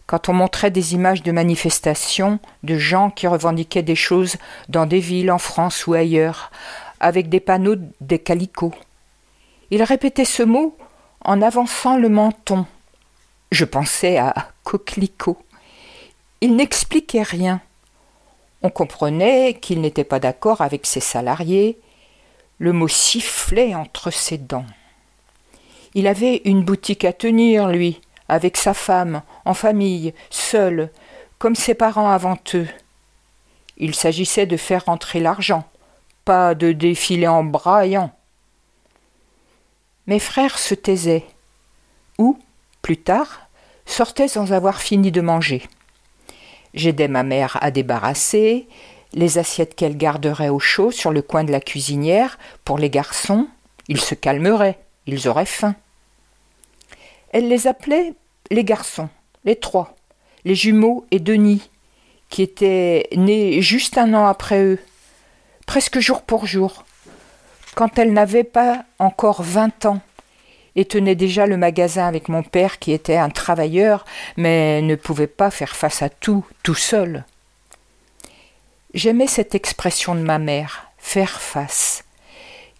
quand 0.05 0.29
on 0.29 0.34
montrait 0.34 0.72
des 0.72 0.94
images 0.94 1.22
de 1.22 1.34
manifestations, 1.34 2.39
de 2.63 2.77
gens 2.77 3.10
qui 3.10 3.27
revendiquaient 3.27 3.84
des 3.84 3.98
choses 3.98 4.38
dans 4.70 4.86
des 4.86 5.01
villes 5.01 5.29
en 5.29 5.38
France 5.38 5.86
ou 5.86 5.96
ailleurs, 5.96 6.51
avec 7.01 7.27
des 7.27 7.41
panneaux 7.41 7.75
des 8.00 8.20
calicots. 8.20 8.74
Il 9.70 9.84
répétait 9.84 10.24
ce 10.24 10.44
mot 10.44 10.77
en 11.20 11.41
avançant 11.41 11.98
le 11.98 12.08
menton. 12.08 12.65
Je 13.51 13.65
pensais 13.65 14.17
à 14.17 14.34
coquelicot. 14.63 15.38
Il 16.46 16.58
n'expliquait 16.58 17.24
rien. 17.24 17.60
On 18.62 18.70
comprenait 18.70 19.56
qu'il 19.56 19.82
n'était 19.82 20.04
pas 20.04 20.20
d'accord 20.20 20.62
avec 20.62 20.86
ses 20.86 21.00
salariés. 21.00 21.80
Le 22.60 22.72
mot 22.72 22.88
sifflait 22.88 23.74
entre 23.74 24.12
ses 24.12 24.38
dents. 24.38 24.68
Il 25.96 26.06
avait 26.06 26.44
une 26.46 26.64
boutique 26.64 27.04
à 27.04 27.14
tenir, 27.14 27.70
lui, 27.70 28.00
avec 28.30 28.58
sa 28.58 28.75
femme, 28.75 29.24
en 29.44 29.56
famille, 29.56 30.14
seul, 30.30 30.92
comme 31.40 31.56
ses 31.56 31.74
parents 31.74 32.12
avant 32.12 32.38
eux. 32.54 32.68
Il 33.78 33.96
s'agissait 33.96 34.46
de 34.46 34.56
faire 34.56 34.86
rentrer 34.86 35.22
l'argent, 35.22 35.68
pas 36.25 36.54
de 36.54 36.74
défiler 36.74 37.28
en 37.28 37.44
braillant. 37.44 38.12
Mes 40.06 40.20
frères 40.20 40.60
se 40.60 40.75
taisaient, 40.75 41.25
ou, 42.20 42.38
plus 42.84 42.98
tard, 42.98 43.50
sortait 43.88 44.28
sans 44.28 44.54
avoir 44.54 44.80
fini 44.80 45.12
de 45.12 45.22
manger. 45.22 45.68
J'aidais 46.75 47.08
ma 47.08 47.24
mère 47.24 47.58
à 47.62 47.72
débarrasser 47.72 48.67
les 49.13 49.38
assiettes 49.38 49.75
qu'elle 49.75 49.96
garderait 49.96 50.50
au 50.50 50.60
chaud 50.60 50.91
sur 50.91 51.12
le 51.12 51.22
coin 51.22 51.46
de 51.46 51.51
la 51.51 51.62
cuisinière 51.62 52.38
pour 52.65 52.77
les 52.77 52.89
garçons. 52.89 53.48
Ils 53.88 54.01
se 54.01 54.13
calmeraient, 54.13 54.77
ils 55.08 55.29
auraient 55.29 55.46
faim. 55.46 55.75
Elle 57.32 57.48
les 57.48 57.67
appelait 57.67 58.13
les 58.51 58.65
garçons, 58.65 59.10
les 59.46 59.55
trois, 59.55 59.96
les 60.44 60.55
jumeaux 60.55 61.05
et 61.12 61.20
Denis, 61.20 61.70
qui 62.29 62.41
étaient 62.41 63.08
nés 63.15 63.62
juste 63.62 63.98
un 63.98 64.13
an 64.13 64.25
après 64.25 64.62
eux, 64.62 64.79
presque 65.65 66.00
jour 66.00 66.24
pour 66.24 66.46
jour, 66.46 66.84
quand 67.75 67.98
elle 67.98 68.12
n'avait 68.12 68.44
pas 68.44 68.84
encore 69.00 69.44
vingt 69.44 69.86
ans 69.86 70.01
et 70.75 70.86
tenait 70.86 71.15
déjà 71.15 71.46
le 71.46 71.58
magasin 71.58 72.08
avec 72.08 72.29
mon 72.29 72.44
père 72.44 72.79
qui 72.79 72.91
était 72.91 73.17
un 73.17 73.29
travailleur, 73.29 74.05
mais 74.38 74.82
ne 74.82 74.96
pouvait 74.96 75.27
pas 75.27 75.51
faire 75.51 75.75
face 75.75 76.01
à 76.01 76.10
tout, 76.10 76.46
tout 76.63 76.75
seul. 76.75 77.24
J'aimais 78.94 79.27
cette 79.27 79.55
expression 79.55 80.15
de 80.15 80.22
ma 80.22 80.39
mère, 80.39 80.91
faire 80.98 81.41
face, 81.41 82.03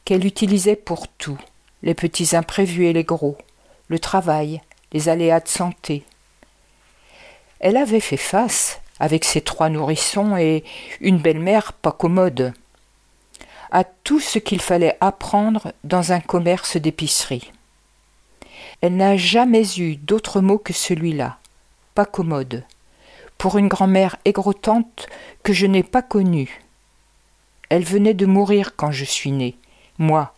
qu'elle 0.04 0.26
utilisait 0.26 0.76
pour 0.76 1.08
tout, 1.08 1.40
les 1.84 1.94
petits 1.94 2.36
imprévus 2.36 2.86
et 2.86 2.94
les 2.94 3.04
gros, 3.04 3.38
le 3.88 4.00
travail, 4.00 4.62
les 4.94 5.10
aléas 5.10 5.40
de 5.40 5.48
santé. 5.48 6.04
Elle 7.60 7.78
avait 7.78 8.00
fait 8.00 8.18
face, 8.18 8.80
avec 9.00 9.26
ses 9.26 9.42
trois 9.42 9.70
nourrissons 9.70 10.38
et 10.38 10.64
une 11.02 11.18
belle-mère 11.18 11.74
pas 11.74 11.92
commode, 11.92 12.54
à 13.72 13.84
tout 13.84 14.20
ce 14.20 14.40
qu'il 14.40 14.62
fallait 14.62 14.98
apprendre 15.02 15.74
dans 15.84 16.12
un 16.12 16.22
commerce 16.22 16.78
d'épicerie. 16.78 17.52
Elle 18.82 18.98
n'a 18.98 19.18
jamais 19.18 19.64
eu 19.78 19.96
d'autre 19.96 20.42
mot 20.42 20.58
que 20.58 20.74
celui-là, 20.74 21.38
pas 21.94 22.06
commode, 22.06 22.64
pour 23.38 23.58
une 23.58 23.68
grand-mère 23.68 24.18
aigrotante 24.26 25.08
que 25.44 25.54
je 25.54 25.66
n'ai 25.66 25.84
pas 25.84 26.02
connue. 26.02 26.62
Elle 27.70 27.84
venait 27.84 28.14
de 28.14 28.26
mourir 28.26 28.76
quand 28.76 28.92
je 28.92 29.06
suis 29.06 29.32
né, 29.32 29.56
moi, 29.98 30.34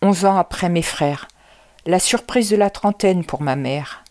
onze 0.00 0.24
ans 0.24 0.36
après 0.36 0.68
mes 0.68 0.82
frères, 0.82 1.28
la 1.86 1.98
surprise 1.98 2.50
de 2.50 2.56
la 2.56 2.70
trentaine 2.70 3.24
pour 3.24 3.42
ma 3.42 3.56
mère, 3.56 4.04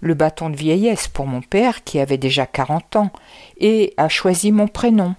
le 0.00 0.14
bâton 0.14 0.50
de 0.50 0.56
vieillesse 0.56 1.08
pour 1.08 1.26
mon 1.26 1.40
père 1.40 1.82
qui 1.82 1.98
avait 1.98 2.18
déjà 2.18 2.46
quarante 2.46 2.96
ans 2.96 3.10
et 3.58 3.94
a 3.96 4.08
choisi 4.08 4.52
mon 4.52 4.68
prénom. 4.68 5.14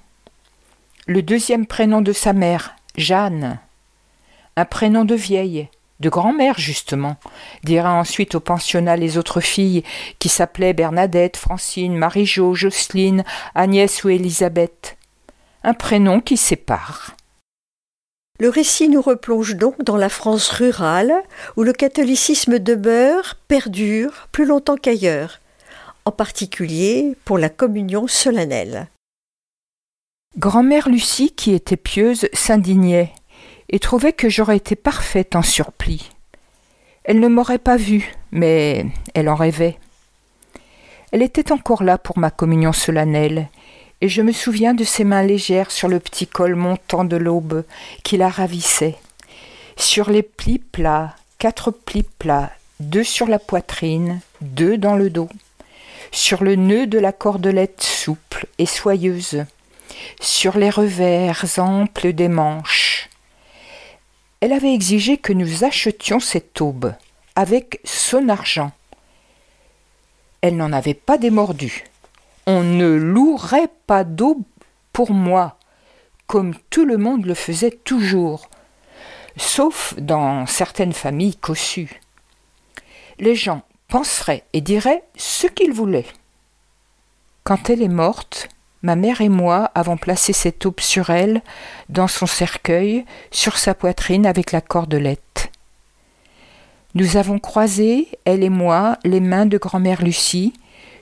Le 1.07 1.23
deuxième 1.23 1.65
prénom 1.65 2.01
de 2.01 2.13
sa 2.13 2.33
mère, 2.33 2.75
Jeanne. 2.95 3.59
Un 4.55 4.65
prénom 4.65 5.03
de 5.03 5.15
vieille, 5.15 5.69
de 5.99 6.09
grand-mère 6.09 6.59
justement, 6.59 7.17
dira 7.63 7.93
ensuite 7.93 8.35
au 8.35 8.39
pensionnat 8.39 8.97
les 8.97 9.17
autres 9.17 9.41
filles 9.41 9.83
qui 10.19 10.29
s'appelaient 10.29 10.73
Bernadette, 10.73 11.37
Francine, 11.37 11.97
Marie-Jo, 11.97 12.53
Jocelyne, 12.53 13.23
Agnès 13.53 14.03
ou 14.03 14.09
Élisabeth. 14.09 14.97
Un 15.63 15.73
prénom 15.73 16.19
qui 16.19 16.37
sépare. 16.37 17.15
Le 18.39 18.49
récit 18.49 18.89
nous 18.89 19.01
replonge 19.01 19.55
donc 19.55 19.81
dans 19.81 19.95
la 19.95 20.09
France 20.09 20.49
rurale, 20.49 21.13
où 21.55 21.63
le 21.63 21.71
catholicisme 21.71 22.59
demeure, 22.59 23.35
perdure, 23.47 24.27
plus 24.33 24.45
longtemps 24.45 24.75
qu'ailleurs, 24.75 25.39
en 26.03 26.11
particulier 26.11 27.15
pour 27.23 27.37
la 27.37 27.47
communion 27.47 28.07
solennelle. 28.07 28.87
Grand-mère 30.37 30.89
Lucie, 30.89 31.31
qui 31.31 31.53
était 31.53 31.77
pieuse, 31.77 32.27
s'indignait 32.33 33.13
et 33.69 33.79
trouvait 33.79 34.13
que 34.13 34.29
j'aurais 34.29 34.57
été 34.57 34.75
parfaite 34.75 35.35
en 35.35 35.41
surplis. 35.41 36.11
Elle 37.03 37.19
ne 37.19 37.27
m'aurait 37.27 37.59
pas 37.59 37.77
vue, 37.77 38.15
mais 38.31 38.85
elle 39.13 39.29
en 39.29 39.35
rêvait. 39.35 39.77
Elle 41.11 41.21
était 41.21 41.51
encore 41.51 41.83
là 41.83 41.97
pour 41.97 42.17
ma 42.17 42.31
communion 42.31 42.73
solennelle, 42.73 43.47
et 44.01 44.09
je 44.09 44.21
me 44.21 44.31
souviens 44.31 44.73
de 44.73 44.83
ses 44.83 45.03
mains 45.03 45.23
légères 45.23 45.71
sur 45.71 45.87
le 45.87 45.99
petit 45.99 46.27
col 46.27 46.55
montant 46.55 47.05
de 47.05 47.15
l'aube 47.15 47.63
qui 48.03 48.17
la 48.17 48.29
ravissait, 48.29 48.97
sur 49.77 50.09
les 50.09 50.23
plis 50.23 50.59
plats, 50.59 51.15
quatre 51.37 51.71
plis 51.71 52.05
plats, 52.19 52.51
deux 52.79 53.03
sur 53.03 53.27
la 53.27 53.39
poitrine, 53.39 54.19
deux 54.41 54.77
dans 54.77 54.95
le 54.95 55.09
dos, 55.09 55.29
sur 56.11 56.43
le 56.43 56.55
nœud 56.55 56.87
de 56.87 56.99
la 56.99 57.11
cordelette 57.11 57.81
souple 57.81 58.47
et 58.57 58.65
soyeuse, 58.65 59.45
sur 60.19 60.57
les 60.57 60.69
revers 60.69 61.45
amples 61.59 62.13
des 62.13 62.27
manches, 62.27 62.84
elle 64.41 64.53
avait 64.53 64.73
exigé 64.73 65.17
que 65.17 65.33
nous 65.33 65.63
achetions 65.63 66.19
cette 66.19 66.59
aube 66.61 66.93
avec 67.35 67.79
son 67.83 68.29
argent. 68.29 68.71
Elle 70.41 70.57
n'en 70.57 70.71
avait 70.71 70.93
pas 70.93 71.17
démordu. 71.17 71.85
On 72.45 72.61
ne 72.61 72.87
louerait 72.87 73.71
pas 73.87 74.03
d'aube 74.03 74.43
pour 74.93 75.11
moi, 75.11 75.57
comme 76.27 76.55
tout 76.69 76.85
le 76.85 76.97
monde 76.97 77.25
le 77.25 77.33
faisait 77.33 77.71
toujours, 77.83 78.49
sauf 79.37 79.95
dans 79.97 80.45
certaines 80.45 80.93
familles 80.93 81.35
cossues. 81.35 82.01
Les 83.19 83.35
gens 83.35 83.63
penseraient 83.87 84.43
et 84.53 84.61
diraient 84.61 85.03
ce 85.15 85.47
qu'ils 85.47 85.73
voulaient. 85.73 86.07
Quand 87.43 87.69
elle 87.69 87.81
est 87.81 87.87
morte, 87.87 88.49
ma 88.85 88.95
mère 88.95 89.21
et 89.21 89.29
moi 89.29 89.71
avons 89.73 89.97
placé 89.97 90.31
cette 90.31 90.63
aube 90.67 90.79
sur 90.79 91.09
elle, 91.09 91.41
dans 91.89 92.07
son 92.07 92.27
cercueil, 92.27 93.03
sur 93.31 93.57
sa 93.57 93.73
poitrine 93.73 94.27
avec 94.27 94.51
la 94.51 94.61
cordelette. 94.61 95.49
Nous 96.93 97.17
avons 97.17 97.39
croisé, 97.39 98.07
elle 98.25 98.43
et 98.43 98.49
moi, 98.49 98.99
les 99.03 99.19
mains 99.19 99.47
de 99.47 99.57
grand-mère 99.57 100.03
Lucie, 100.03 100.53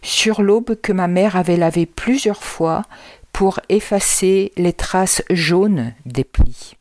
sur 0.02 0.42
l'aube 0.42 0.76
que 0.82 0.94
ma 0.94 1.10
mère 1.10 1.36
avait 1.36 1.58
lavée 1.58 1.86
plusieurs 1.86 2.42
fois 2.42 2.84
pour 3.34 3.60
effacer 3.68 4.54
les 4.56 4.74
traces 4.74 5.22
jaunes 5.30 5.94
des 6.06 6.24
plis. 6.24 6.76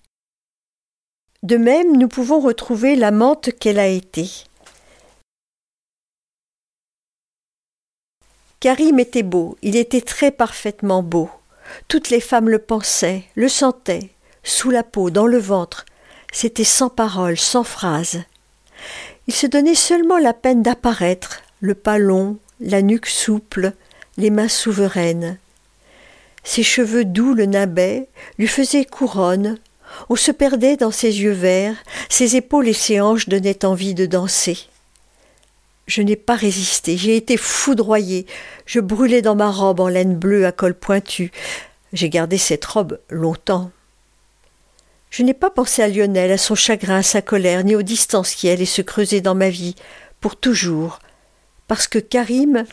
De 1.43 1.57
même, 1.57 1.97
nous 1.97 2.09
pouvons 2.09 2.39
retrouver 2.39 2.95
l'amante 2.95 3.51
qu'elle 3.59 3.81
a 3.81 3.89
été. 3.89 4.31
Karim 8.63 9.01
était 9.01 9.25
beau, 9.25 9.59
il 9.63 9.75
était 9.75 10.01
très 10.01 10.31
parfaitement 10.31 11.03
beau. 11.03 11.29
Toutes 11.89 12.11
les 12.11 12.21
femmes 12.21 12.49
le 12.49 12.61
pensaient, 12.61 13.25
le 13.35 13.49
sentaient, 13.49 14.11
sous 14.45 14.71
la 14.71 14.85
peau, 14.85 15.11
dans 15.11 15.27
le 15.27 15.39
ventre. 15.39 15.85
C'était 16.33 16.63
sans 16.63 16.89
parole, 16.89 17.37
sans 17.37 17.65
phrase. 17.65 18.23
Il 19.27 19.35
se 19.35 19.49
donnait 19.49 19.75
seulement 19.75 20.19
la 20.19 20.33
peine 20.33 20.63
d'apparaître, 20.63 21.43
le 21.61 21.75
pas 21.75 21.99
long, 21.99 22.39
la 22.61 22.83
nuque 22.83 23.09
souple, 23.09 23.73
les 24.17 24.31
mains 24.31 24.47
souveraines. 24.47 25.39
Ses 26.45 26.63
cheveux 26.63 27.05
doux 27.05 27.35
le 27.35 27.47
nimbait, 27.47 28.07
lui 28.39 28.47
faisaient 28.47 28.85
couronne. 28.85 29.59
On 30.09 30.15
se 30.15 30.31
perdait 30.31 30.77
dans 30.77 30.93
ses 30.93 31.21
yeux 31.21 31.33
verts, 31.33 31.83
ses 32.09 32.37
épaules 32.37 32.69
et 32.69 32.75
ses 32.75 33.01
hanches 33.01 33.29
donnaient 33.29 33.65
envie 33.65 33.95
de 33.95 34.07
danser. 34.07 34.69
Je 35.87 36.03
n'ai 36.03 36.17
pas 36.17 36.37
résisté, 36.37 36.97
j'ai 36.97 37.17
été 37.17 37.37
foudroyée. 37.37 38.27
Je 38.67 38.81
brûlais 38.81 39.23
dans 39.23 39.35
ma 39.35 39.51
robe 39.51 39.81
en 39.81 39.89
laine 39.89 40.17
bleue 40.17 40.47
à 40.47 40.53
col 40.53 40.75
pointu. 40.75 41.33
J'ai 41.93 42.09
gardé 42.09 42.39
cette 42.39 42.65
robe 42.65 42.99
longtemps. 43.11 43.71
Je 45.11 45.23
n'ai 45.23 45.35
pas 45.35 45.51
pensé 45.51 45.83
à 45.83 45.89
Lionel, 45.89 46.33
à 46.33 46.39
son 46.39 46.55
chagrin, 46.55 46.99
à 46.99 47.03
sa 47.03 47.21
colère, 47.21 47.65
ni 47.65 47.77
aux 47.77 47.83
distances 47.83 48.35
qui 48.35 48.49
allaient 48.49 48.65
se 48.65 48.81
creuser 48.81 49.21
dans 49.21 49.35
ma 49.35 49.51
vie, 49.51 49.75
pour 50.21 50.37
toujours, 50.37 51.01
parce 51.69 51.87
que 51.87 51.99
Karim 51.99 52.65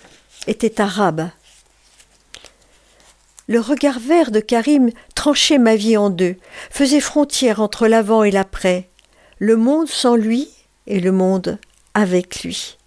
était 0.47 0.79
arabe. 0.79 1.29
Le 3.49 3.59
regard 3.59 3.99
vert 3.99 4.31
de 4.31 4.39
Karim 4.39 4.91
tranchait 5.15 5.57
ma 5.57 5.75
vie 5.75 5.97
en 5.97 6.09
deux, 6.09 6.37
faisait 6.69 7.01
frontière 7.01 7.59
entre 7.59 7.87
l'avant 7.87 8.23
et 8.23 8.31
l'après, 8.31 8.87
le 9.39 9.57
monde 9.57 9.89
sans 9.89 10.15
lui 10.15 10.47
et 10.87 11.01
le 11.01 11.11
monde 11.11 11.57
avec 11.93 12.43
lui. 12.43 12.78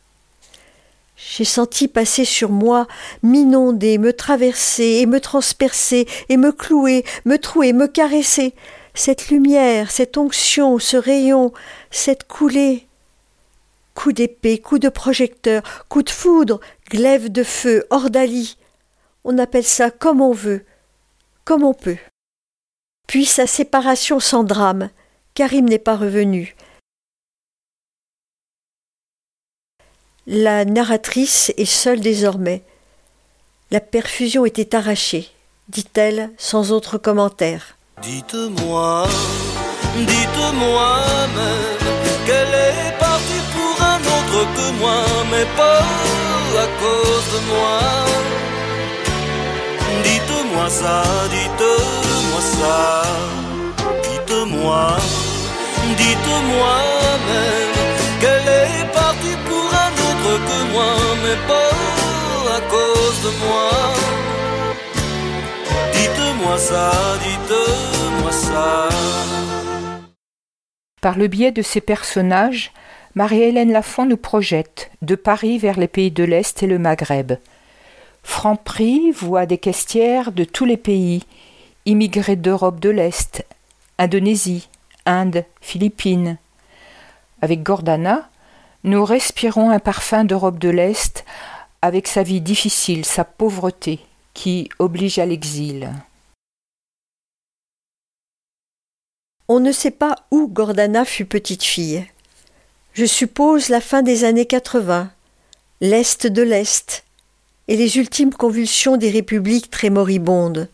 J'ai 1.25 1.45
senti 1.45 1.89
passer 1.89 2.25
sur 2.25 2.51
moi, 2.51 2.87
m'inonder, 3.23 3.97
me 3.97 4.13
traverser 4.13 5.01
et 5.01 5.07
me 5.07 5.21
transpercer 5.21 6.07
et 6.29 6.37
me 6.37 6.51
clouer, 6.51 7.05
me 7.25 7.39
trouer, 7.39 7.73
me 7.73 7.87
caresser. 7.87 8.55
Cette 8.95 9.29
lumière, 9.29 9.91
cette 9.91 10.19
onction, 10.19 10.79
ce 10.79 10.97
rayon, 10.97 11.53
cette 11.91 12.27
coulée. 12.27 12.87
Coup 13.95 14.13
d'épée, 14.13 14.59
coup 14.59 14.79
de 14.79 14.89
projecteur, 14.89 15.63
coup 15.89 16.03
de 16.03 16.11
foudre, 16.11 16.61
glaive 16.91 17.31
de 17.31 17.45
feu, 17.45 17.85
ordalie. 17.91 18.59
On 19.25 19.39
appelle 19.39 19.65
ça 19.65 19.91
comme 19.91 20.21
on 20.21 20.33
veut, 20.33 20.65
comme 21.45 21.63
on 21.63 21.73
peut. 21.75 21.99
Puis 23.07 23.27
sa 23.27 23.47
séparation 23.47 24.19
sans 24.19 24.43
drame. 24.45 24.91
Karim 25.35 25.67
n'est 25.67 25.79
pas 25.79 25.97
revenu. 25.97 26.55
La 30.29 30.65
narratrice 30.65 31.53
est 31.57 31.65
seule 31.65 31.99
désormais. 31.99 32.63
La 33.73 33.81
perfusion 33.81 34.47
était 34.47 34.77
arrachée, 34.77 35.29
dit-elle 35.69 36.31
sans 36.39 36.71
autre 36.71 36.97
commentaire. 36.97 37.77
Dites-moi, 38.03 39.09
dites-moi 39.97 41.01
même 41.35 42.25
qu'elle 42.25 42.55
est 42.55 42.99
partie 43.01 43.43
pour 43.53 43.85
un 43.85 43.99
autre 43.99 44.47
que 44.55 44.71
moi, 44.79 45.03
mais 45.33 45.47
pas 45.57 45.81
à 45.81 46.67
cause 46.79 47.27
de 47.35 47.41
moi. 47.51 47.81
Dites-moi 50.05 50.71
ça, 50.71 51.03
dites-moi 51.31 52.43
ça, 52.61 53.03
dites-moi, 54.05 54.97
dites-moi 55.97 56.77
même 57.27 57.72
pas 61.47 62.57
à 62.57 62.61
cause 62.69 63.19
de 63.23 63.31
moi. 63.45 63.71
Dites-moi 65.93 66.59
ça, 66.59 66.93
dites-moi 67.23 68.33
ça. 68.33 68.89
Par 71.01 71.19
le 71.19 71.29
biais 71.29 71.53
de 71.53 71.63
ces 71.63 71.81
personnages, 71.81 72.73
Marie-Hélène 73.15 73.73
Lafont 73.73 74.07
nous 74.07 74.17
projette 74.17 74.91
de 75.03 75.15
Paris 75.15 75.59
vers 75.59 75.79
les 75.79 75.89
pays 75.89 76.11
de 76.11 76.25
l'Est 76.25 76.63
et 76.63 76.67
le 76.67 76.79
Maghreb. 76.79 77.33
Franprix 78.23 79.11
voit 79.11 79.47
des 79.47 79.59
caistières 79.59 80.33
de 80.33 80.45
tous 80.45 80.65
les 80.65 80.77
pays, 80.77 81.25
immigrés 81.87 82.37
d'Europe 82.37 82.81
de 82.81 82.91
l'Est, 82.91 83.45
Indonésie, 83.99 84.69
Inde, 85.07 85.45
Philippines. 85.61 86.39
Avec 87.43 87.63
Gordana, 87.63 88.29
nous 88.85 89.05
respirons 89.05 89.71
un 89.71 89.79
parfum 89.79 90.25
d'Europe 90.25 90.59
de 90.59 90.69
l'Est 90.69 91.25
avec 91.83 92.09
sa 92.09 92.23
vie 92.23 92.41
difficile, 92.41 93.05
sa 93.05 93.25
pauvreté, 93.25 94.01
qui 94.35 94.69
oblige 94.79 95.19
à 95.19 95.27
l'exil. 95.27 95.93
On 99.49 99.61
ne 99.61 99.73
sait 99.73 99.91
pas 99.91 100.17
où 100.31 100.49
Gordana 100.49 101.05
fut 101.05 101.27
petite 101.27 101.63
fille. 101.63 102.07
Je 102.95 103.05
suppose 103.05 103.69
la 103.69 103.81
fin 103.81 104.03
des 104.03 104.25
années 104.25 104.47
80, 104.47 105.11
l'Est 105.81 106.27
de 106.27 106.43
l'Est, 106.43 107.05
et 107.69 107.77
les 107.77 107.99
ultimes 107.99 108.35
convulsions 108.35 108.97
des 108.97 109.11
républiques 109.11 109.71
très 109.71 109.91
moribondes. 109.91 110.69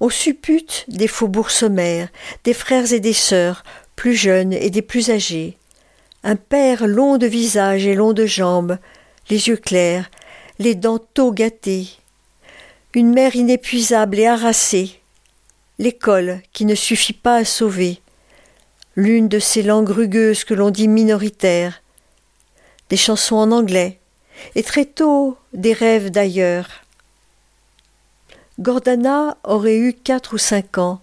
On 0.00 0.08
suppute 0.08 0.84
des 0.88 1.08
faubourgs 1.08 1.50
sommaires, 1.50 2.08
des 2.44 2.54
frères 2.54 2.92
et 2.92 3.00
des 3.00 3.12
sœurs, 3.12 3.64
plus 3.96 4.14
jeunes 4.14 4.52
et 4.52 4.70
des 4.70 4.82
plus 4.82 5.10
âgés. 5.10 5.56
Un 6.24 6.36
père 6.36 6.86
long 6.86 7.18
de 7.18 7.26
visage 7.26 7.84
et 7.84 7.96
long 7.96 8.12
de 8.12 8.26
jambes, 8.26 8.78
les 9.28 9.48
yeux 9.48 9.56
clairs, 9.56 10.08
les 10.60 10.76
dents 10.76 11.00
tôt 11.00 11.32
gâtées. 11.32 11.88
Une 12.94 13.12
mère 13.12 13.34
inépuisable 13.34 14.20
et 14.20 14.26
harassée. 14.26 15.00
L'école 15.80 16.40
qui 16.52 16.64
ne 16.64 16.76
suffit 16.76 17.12
pas 17.12 17.36
à 17.36 17.44
sauver. 17.44 18.00
L'une 18.94 19.26
de 19.26 19.40
ces 19.40 19.64
langues 19.64 19.88
rugueuses 19.88 20.44
que 20.44 20.54
l'on 20.54 20.70
dit 20.70 20.86
minoritaires. 20.86 21.82
Des 22.88 22.96
chansons 22.96 23.36
en 23.36 23.50
anglais. 23.50 23.98
Et 24.54 24.62
très 24.62 24.84
tôt 24.84 25.36
des 25.52 25.72
rêves 25.72 26.10
d'ailleurs. 26.10 26.68
Gordana 28.60 29.38
aurait 29.42 29.76
eu 29.76 29.92
quatre 29.92 30.34
ou 30.34 30.38
cinq 30.38 30.78
ans, 30.78 31.00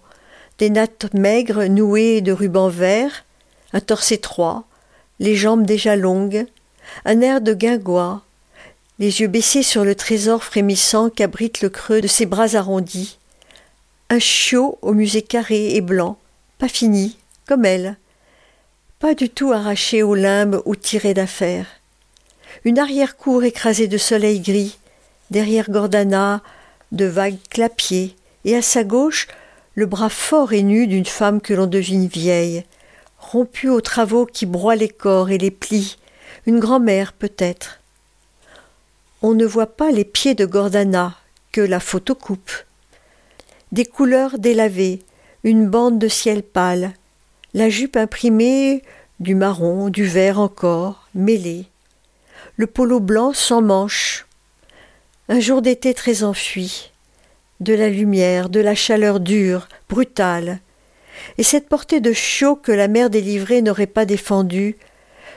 des 0.58 0.70
nattes 0.70 1.12
maigres 1.12 1.64
nouées 1.64 2.22
de 2.22 2.32
rubans 2.32 2.70
verts, 2.70 3.26
un 3.74 3.80
torse 3.80 4.12
étroit, 4.12 4.64
les 5.20 5.36
jambes 5.36 5.64
déjà 5.64 5.94
longues, 5.94 6.46
un 7.04 7.20
air 7.20 7.40
de 7.40 7.54
guingois, 7.54 8.22
les 8.98 9.20
yeux 9.20 9.28
baissés 9.28 9.62
sur 9.62 9.84
le 9.84 9.94
trésor 9.94 10.42
frémissant 10.42 11.10
qu'abrite 11.10 11.60
le 11.60 11.68
creux 11.68 12.00
de 12.00 12.06
ses 12.06 12.26
bras 12.26 12.56
arrondis, 12.56 13.18
un 14.08 14.18
chiot 14.18 14.78
au 14.82 14.92
musée 14.92 15.22
carré 15.22 15.76
et 15.76 15.80
blanc, 15.80 16.18
pas 16.58 16.68
fini, 16.68 17.16
comme 17.46 17.64
elle, 17.64 17.96
pas 18.98 19.14
du 19.14 19.30
tout 19.30 19.52
arraché 19.52 20.02
au 20.02 20.14
limbe 20.14 20.62
ou 20.64 20.74
tiré 20.74 21.14
d'affaire. 21.14 21.66
Une 22.64 22.78
arrière-cour 22.78 23.44
écrasée 23.44 23.88
de 23.88 23.96
soleil 23.98 24.40
gris, 24.40 24.78
derrière 25.30 25.70
Gordana, 25.70 26.42
de 26.92 27.04
vagues 27.04 27.38
clapiers, 27.48 28.16
et 28.44 28.56
à 28.56 28.62
sa 28.62 28.84
gauche, 28.84 29.28
le 29.74 29.86
bras 29.86 30.08
fort 30.08 30.52
et 30.52 30.62
nu 30.62 30.86
d'une 30.86 31.06
femme 31.06 31.40
que 31.40 31.54
l'on 31.54 31.66
devine 31.66 32.08
vieille, 32.08 32.64
rompue 33.30 33.68
aux 33.68 33.80
travaux 33.80 34.26
qui 34.26 34.44
broient 34.44 34.74
les 34.74 34.88
corps 34.88 35.30
et 35.30 35.38
les 35.38 35.52
plis, 35.52 35.98
une 36.46 36.58
grand-mère 36.58 37.12
peut-être. 37.12 37.78
On 39.22 39.34
ne 39.34 39.46
voit 39.46 39.76
pas 39.76 39.92
les 39.92 40.04
pieds 40.04 40.34
de 40.34 40.46
Gordana, 40.46 41.14
que 41.52 41.60
la 41.60 41.78
photo 41.78 42.16
coupe. 42.16 42.50
Des 43.70 43.84
couleurs 43.84 44.40
délavées, 44.40 44.98
une 45.44 45.68
bande 45.68 46.00
de 46.00 46.08
ciel 46.08 46.42
pâle, 46.42 46.92
la 47.54 47.68
jupe 47.68 47.96
imprimée 47.96 48.82
du 49.20 49.36
marron, 49.36 49.90
du 49.90 50.04
vert 50.06 50.40
encore, 50.40 51.08
mêlé, 51.14 51.66
le 52.56 52.66
polo 52.66 52.98
blanc 52.98 53.32
sans 53.32 53.62
manches. 53.62 54.26
Un 55.28 55.38
jour 55.38 55.62
d'été 55.62 55.94
très 55.94 56.24
enfui, 56.24 56.90
de 57.60 57.74
la 57.74 57.90
lumière, 57.90 58.48
de 58.48 58.58
la 58.58 58.74
chaleur 58.74 59.20
dure, 59.20 59.68
brutale, 59.88 60.58
et 61.38 61.42
cette 61.42 61.68
portée 61.68 62.00
de 62.00 62.12
chaud 62.12 62.56
que 62.56 62.72
la 62.72 62.88
mère 62.88 63.10
délivrée 63.10 63.62
n'aurait 63.62 63.86
pas 63.86 64.04
défendue, 64.04 64.76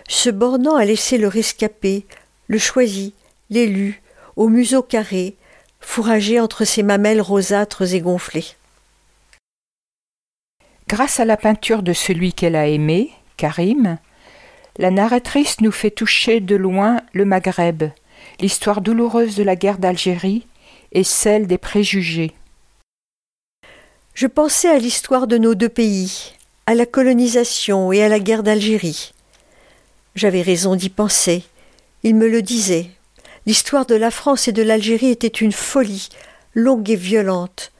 se 0.08 0.30
bornant 0.30 0.76
à 0.76 0.86
laisser 0.86 1.18
le 1.18 1.28
rescapé, 1.28 2.06
le 2.48 2.58
choisi, 2.58 3.14
l'élu, 3.50 4.02
au 4.36 4.50
museau 4.50 4.82
carré, 4.82 5.36
fourragé 5.80 6.40
entre 6.40 6.66
ses 6.66 6.84
mamelles 6.84 7.22
rosâtres 7.22 7.94
et 7.94 8.02
gonflées. 8.02 8.56
Grâce 10.88 11.20
à 11.20 11.26
la 11.26 11.38
peinture 11.38 11.84
de 11.84 11.94
celui 11.94 12.34
qu'elle 12.34 12.56
a 12.56 12.68
aimé, 12.68 13.12
Karim, 13.38 13.98
la 14.78 14.92
narratrice 14.92 15.62
nous 15.62 15.72
fait 15.72 15.92
toucher 15.92 16.40
de 16.40 16.56
loin 16.56 17.02
le 17.14 17.26
Maghreb, 17.26 17.84
l'histoire 18.40 18.82
douloureuse 18.82 19.36
de 19.36 19.44
la 19.44 19.56
guerre 19.56 19.78
d'Algérie 19.78 20.48
et 20.92 21.04
celle 21.04 21.48
des 21.48 21.58
préjugés. 21.58 22.34
Je 24.14 24.28
pensais 24.28 24.70
à 24.70 24.78
l'histoire 24.78 25.26
de 25.26 25.40
nos 25.40 25.56
deux 25.56 25.70
pays, 25.70 26.34
à 26.68 26.76
la 26.76 26.86
colonisation 26.86 27.92
et 27.92 28.04
à 28.04 28.10
la 28.10 28.20
guerre 28.20 28.44
d'Algérie. 28.44 29.12
J'avais 30.14 30.44
raison 30.44 30.76
d'y 30.76 30.90
penser. 30.90 31.44
Il 32.04 32.16
me 32.16 32.28
le 32.28 32.44
disait. 32.44 32.92
L'histoire 33.48 33.88
de 33.88 33.96
la 33.96 34.12
France 34.12 34.48
et 34.48 34.52
de 34.52 34.62
l'Algérie 34.62 35.10
était 35.10 35.28
une 35.28 35.52
folie, 35.52 36.10
longue 36.54 36.92
et 36.92 36.96
violente. 36.96 37.72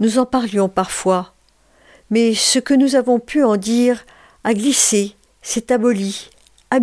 Nous 0.00 0.18
en 0.18 0.24
parlions 0.24 0.70
parfois. 0.70 1.34
Mais 2.10 2.34
ce 2.34 2.58
que 2.58 2.74
nous 2.74 2.94
avons 2.94 3.18
pu 3.18 3.44
en 3.44 3.56
dire 3.56 4.06
a 4.44 4.54
glissé, 4.54 5.14
s'est 5.42 5.72
aboli, 5.72 6.30
a 6.70 6.78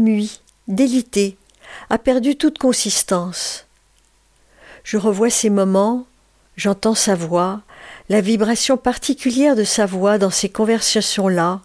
délité, 0.68 1.36
a 1.90 1.98
perdu 1.98 2.36
toute 2.36 2.60
consistance. 2.60 3.66
Je 4.84 4.98
revois 4.98 5.32
ces 5.32 5.50
moments 5.50 6.06
J'entends 6.56 6.94
sa 6.94 7.16
voix, 7.16 7.62
la 8.14 8.22
vibration 8.22 8.78
particulière 8.78 9.56
de 9.56 9.64
sa 9.64 9.88
voix 9.88 10.20
dans 10.20 10.30
ces 10.30 10.48
conversations-là, 10.48 11.62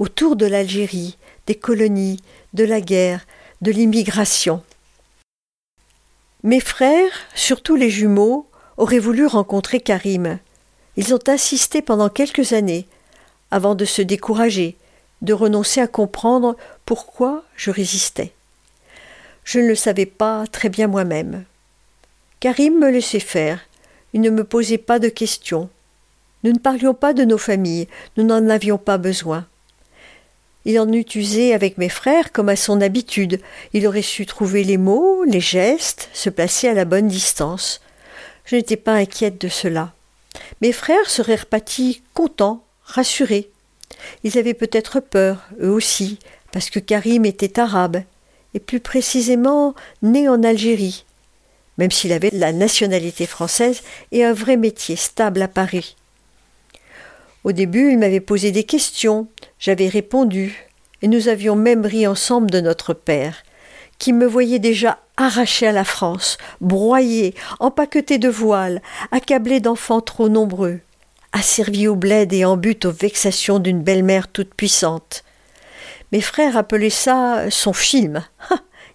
autour 0.00 0.34
de 0.34 0.46
l'Algérie, 0.46 1.16
des 1.46 1.54
colonies, 1.54 2.18
de 2.54 2.64
la 2.64 2.80
guerre, 2.80 3.24
de 3.60 3.70
l'immigration. 3.70 4.64
Mes 6.42 6.58
frères, 6.58 7.12
surtout 7.36 7.76
les 7.76 7.88
jumeaux, 7.88 8.48
auraient 8.78 8.98
voulu 8.98 9.26
rencontrer 9.26 9.78
Karim. 9.78 10.40
Ils 10.96 11.14
ont 11.14 11.20
insisté 11.28 11.82
pendant 11.82 12.08
quelques 12.08 12.52
années, 12.52 12.88
avant 13.52 13.76
de 13.76 13.84
se 13.84 14.02
décourager, 14.02 14.76
de 15.20 15.32
renoncer 15.32 15.80
à 15.80 15.86
comprendre 15.86 16.56
pourquoi 16.84 17.44
je 17.54 17.70
résistais. 17.70 18.32
Je 19.44 19.60
ne 19.60 19.68
le 19.68 19.76
savais 19.76 20.06
pas 20.06 20.48
très 20.50 20.68
bien 20.68 20.88
moi-même. 20.88 21.44
Karim 22.40 22.80
me 22.80 22.90
laissait 22.90 23.20
faire, 23.20 23.60
il 24.14 24.20
ne 24.20 24.30
me 24.30 24.42
posait 24.42 24.78
pas 24.78 24.98
de 24.98 25.08
questions. 25.08 25.70
Nous 26.44 26.52
ne 26.52 26.58
parlions 26.58 26.94
pas 26.94 27.12
de 27.12 27.24
nos 27.24 27.38
familles, 27.38 27.88
nous 28.16 28.24
n'en 28.24 28.48
avions 28.48 28.78
pas 28.78 28.98
besoin. 28.98 29.46
Il 30.64 30.78
en 30.78 30.92
eût 30.92 31.06
usé 31.14 31.54
avec 31.54 31.78
mes 31.78 31.88
frères 31.88 32.32
comme 32.32 32.48
à 32.48 32.56
son 32.56 32.80
habitude. 32.80 33.40
Il 33.72 33.86
aurait 33.86 34.02
su 34.02 34.26
trouver 34.26 34.62
les 34.62 34.76
mots, 34.76 35.24
les 35.24 35.40
gestes, 35.40 36.08
se 36.12 36.30
placer 36.30 36.68
à 36.68 36.74
la 36.74 36.84
bonne 36.84 37.08
distance. 37.08 37.80
Je 38.44 38.56
n'étais 38.56 38.76
pas 38.76 38.94
inquiète 38.94 39.40
de 39.40 39.48
cela. 39.48 39.92
Mes 40.60 40.72
frères 40.72 41.10
seraient 41.10 41.36
repartis 41.36 42.02
contents, 42.14 42.64
rassurés. 42.84 43.50
Ils 44.24 44.38
avaient 44.38 44.54
peut-être 44.54 45.00
peur, 45.00 45.48
eux 45.60 45.70
aussi, 45.70 46.18
parce 46.52 46.70
que 46.70 46.78
Karim 46.78 47.24
était 47.24 47.58
arabe, 47.60 48.02
et 48.54 48.60
plus 48.60 48.80
précisément 48.80 49.74
né 50.02 50.28
en 50.28 50.42
Algérie, 50.42 51.04
même 51.78 51.90
s'il 51.90 52.12
avait 52.12 52.30
la 52.32 52.52
nationalité 52.52 53.26
française 53.26 53.82
et 54.12 54.24
un 54.24 54.32
vrai 54.32 54.56
métier 54.56 54.96
stable 54.96 55.42
à 55.42 55.48
Paris. 55.48 55.96
Au 57.44 57.52
début, 57.52 57.90
il 57.90 57.98
m'avait 57.98 58.20
posé 58.20 58.52
des 58.52 58.64
questions, 58.64 59.26
j'avais 59.58 59.88
répondu, 59.88 60.68
et 61.02 61.08
nous 61.08 61.28
avions 61.28 61.56
même 61.56 61.84
ri 61.84 62.06
ensemble 62.06 62.50
de 62.50 62.60
notre 62.60 62.94
père, 62.94 63.42
qui 63.98 64.12
me 64.12 64.26
voyait 64.26 64.60
déjà 64.60 65.00
arraché 65.16 65.66
à 65.66 65.72
la 65.72 65.84
France, 65.84 66.38
broyé, 66.60 67.34
empaqueté 67.58 68.18
de 68.18 68.28
voiles, 68.28 68.80
accablé 69.10 69.60
d'enfants 69.60 70.00
trop 70.00 70.28
nombreux, 70.28 70.80
asservi 71.32 71.88
au 71.88 71.96
bled 71.96 72.32
et 72.32 72.44
en 72.44 72.56
but 72.56 72.84
aux 72.84 72.92
vexations 72.92 73.58
d'une 73.58 73.82
belle-mère 73.82 74.28
toute 74.28 74.54
puissante. 74.54 75.24
Mes 76.12 76.20
frères 76.20 76.56
appelaient 76.56 76.90
ça 76.90 77.50
son 77.50 77.72
film. 77.72 78.24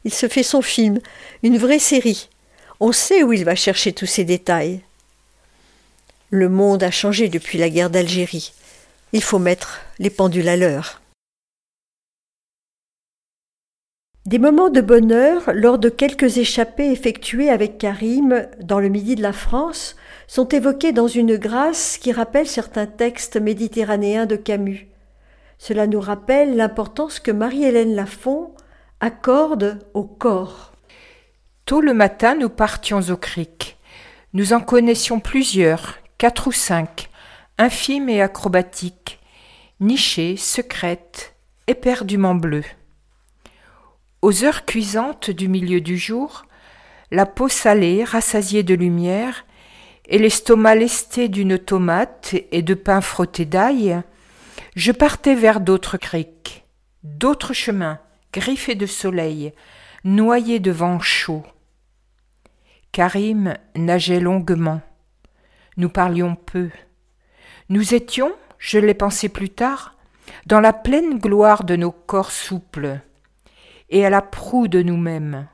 il 0.06 0.14
se 0.14 0.28
fait 0.28 0.44
son 0.44 0.62
film, 0.62 1.00
une 1.44 1.58
vraie 1.58 1.80
série. 1.80 2.30
On 2.80 2.92
sait 2.92 3.24
où 3.24 3.34
il 3.34 3.44
va 3.44 3.56
chercher 3.56 3.92
tous 3.92 4.06
ces 4.06 4.24
détails. 4.24 4.82
Le 6.30 6.50
monde 6.50 6.84
a 6.84 6.92
changé 6.92 7.30
depuis 7.30 7.58
la 7.58 7.70
guerre 7.70 7.90
d'Algérie. 7.90 8.52
Il 9.14 9.24
faut 9.24 9.40
mettre 9.40 9.80
les 9.98 10.10
pendules 10.10 10.50
à 10.50 10.58
l'heure. 10.58 11.02
Des 14.26 14.38
moments 14.38 14.70
de 14.70 14.82
bonheur 14.82 15.50
lors 15.54 15.80
de 15.80 15.88
quelques 15.88 16.38
échappées 16.38 16.92
effectuées 16.92 17.50
avec 17.50 17.78
Karim 17.78 18.46
dans 18.62 18.82
le 18.82 18.90
midi 18.90 19.16
de 19.16 19.22
la 19.22 19.32
France 19.32 19.96
sont 20.28 20.50
évoqués 20.50 20.92
dans 20.92 21.08
une 21.08 21.38
grâce 21.38 21.98
qui 21.98 22.12
rappelle 22.12 22.48
certains 22.48 22.88
textes 22.88 23.38
méditerranéens 23.38 24.26
de 24.26 24.36
Camus. 24.36 24.90
Cela 25.58 25.88
nous 25.88 26.02
rappelle 26.02 26.58
l'importance 26.58 27.22
que 27.22 27.32
Marie-Hélène 27.32 27.96
Lafont 27.96 28.52
accorde 29.00 29.80
au 29.94 30.04
corps. 30.04 30.74
Tôt 31.64 31.80
le 31.80 31.94
matin, 31.94 32.36
nous 32.36 32.50
partions 32.50 33.00
au 33.00 33.16
cric. 33.16 33.78
Nous 34.34 34.52
en 34.52 34.60
connaissions 34.60 35.22
plusieurs 35.22 36.00
quatre 36.18 36.48
ou 36.48 36.52
cinq, 36.52 37.10
infimes 37.58 38.10
et 38.10 38.22
acrobatiques, 38.22 39.20
nichées, 39.80 40.38
secrètes, 40.38 41.36
éperdument 41.68 42.36
bleues. 42.36 42.66
Aux 44.22 44.44
heures 44.44 44.66
cuisantes 44.66 45.30
du 45.30 45.48
milieu 45.48 45.80
du 45.80 45.98
jour, 45.98 46.46
la 47.12 47.26
peau 47.26 47.48
salée, 47.48 48.04
rassasiée 48.04 48.64
de 48.64 48.74
lumière, 48.74 49.46
et 50.08 50.18
l'estomac 50.18 50.76
lesté 50.76 51.28
d'une 51.28 51.60
tomate 51.60 52.36
et 52.52 52.62
de 52.62 52.74
pain 52.74 53.02
frotté 53.02 53.46
d'ail, 53.46 54.02
je 54.76 54.92
partais 54.92 55.36
vers 55.36 55.60
d'autres 55.60 55.98
criques, 55.98 56.66
d'autres 57.04 57.54
chemins, 57.54 58.00
griffés 58.34 58.76
de 58.76 58.86
soleil, 58.86 59.54
noyés 60.04 60.60
de 60.60 60.72
vent 60.72 61.00
chaud. 61.00 61.44
Karim 62.92 63.56
nageait 63.76 64.20
longuement. 64.20 64.82
Nous 65.78 65.90
parlions 65.90 66.36
peu. 66.36 66.70
Nous 67.70 67.94
étions, 67.94 68.34
je 68.58 68.80
l'ai 68.80 68.96
pensé 68.96 69.30
plus 69.30 69.50
tard, 69.50 69.96
dans 70.48 70.60
la 70.60 70.74
pleine 70.74 71.20
gloire 71.20 71.64
de 71.64 71.76
nos 71.76 71.92
corps 71.92 72.32
souples 72.32 73.00
et 73.90 74.06
à 74.06 74.10
la 74.10 74.22
proue 74.22 74.68
de 74.68 74.82
nous-mêmes. 74.82 75.48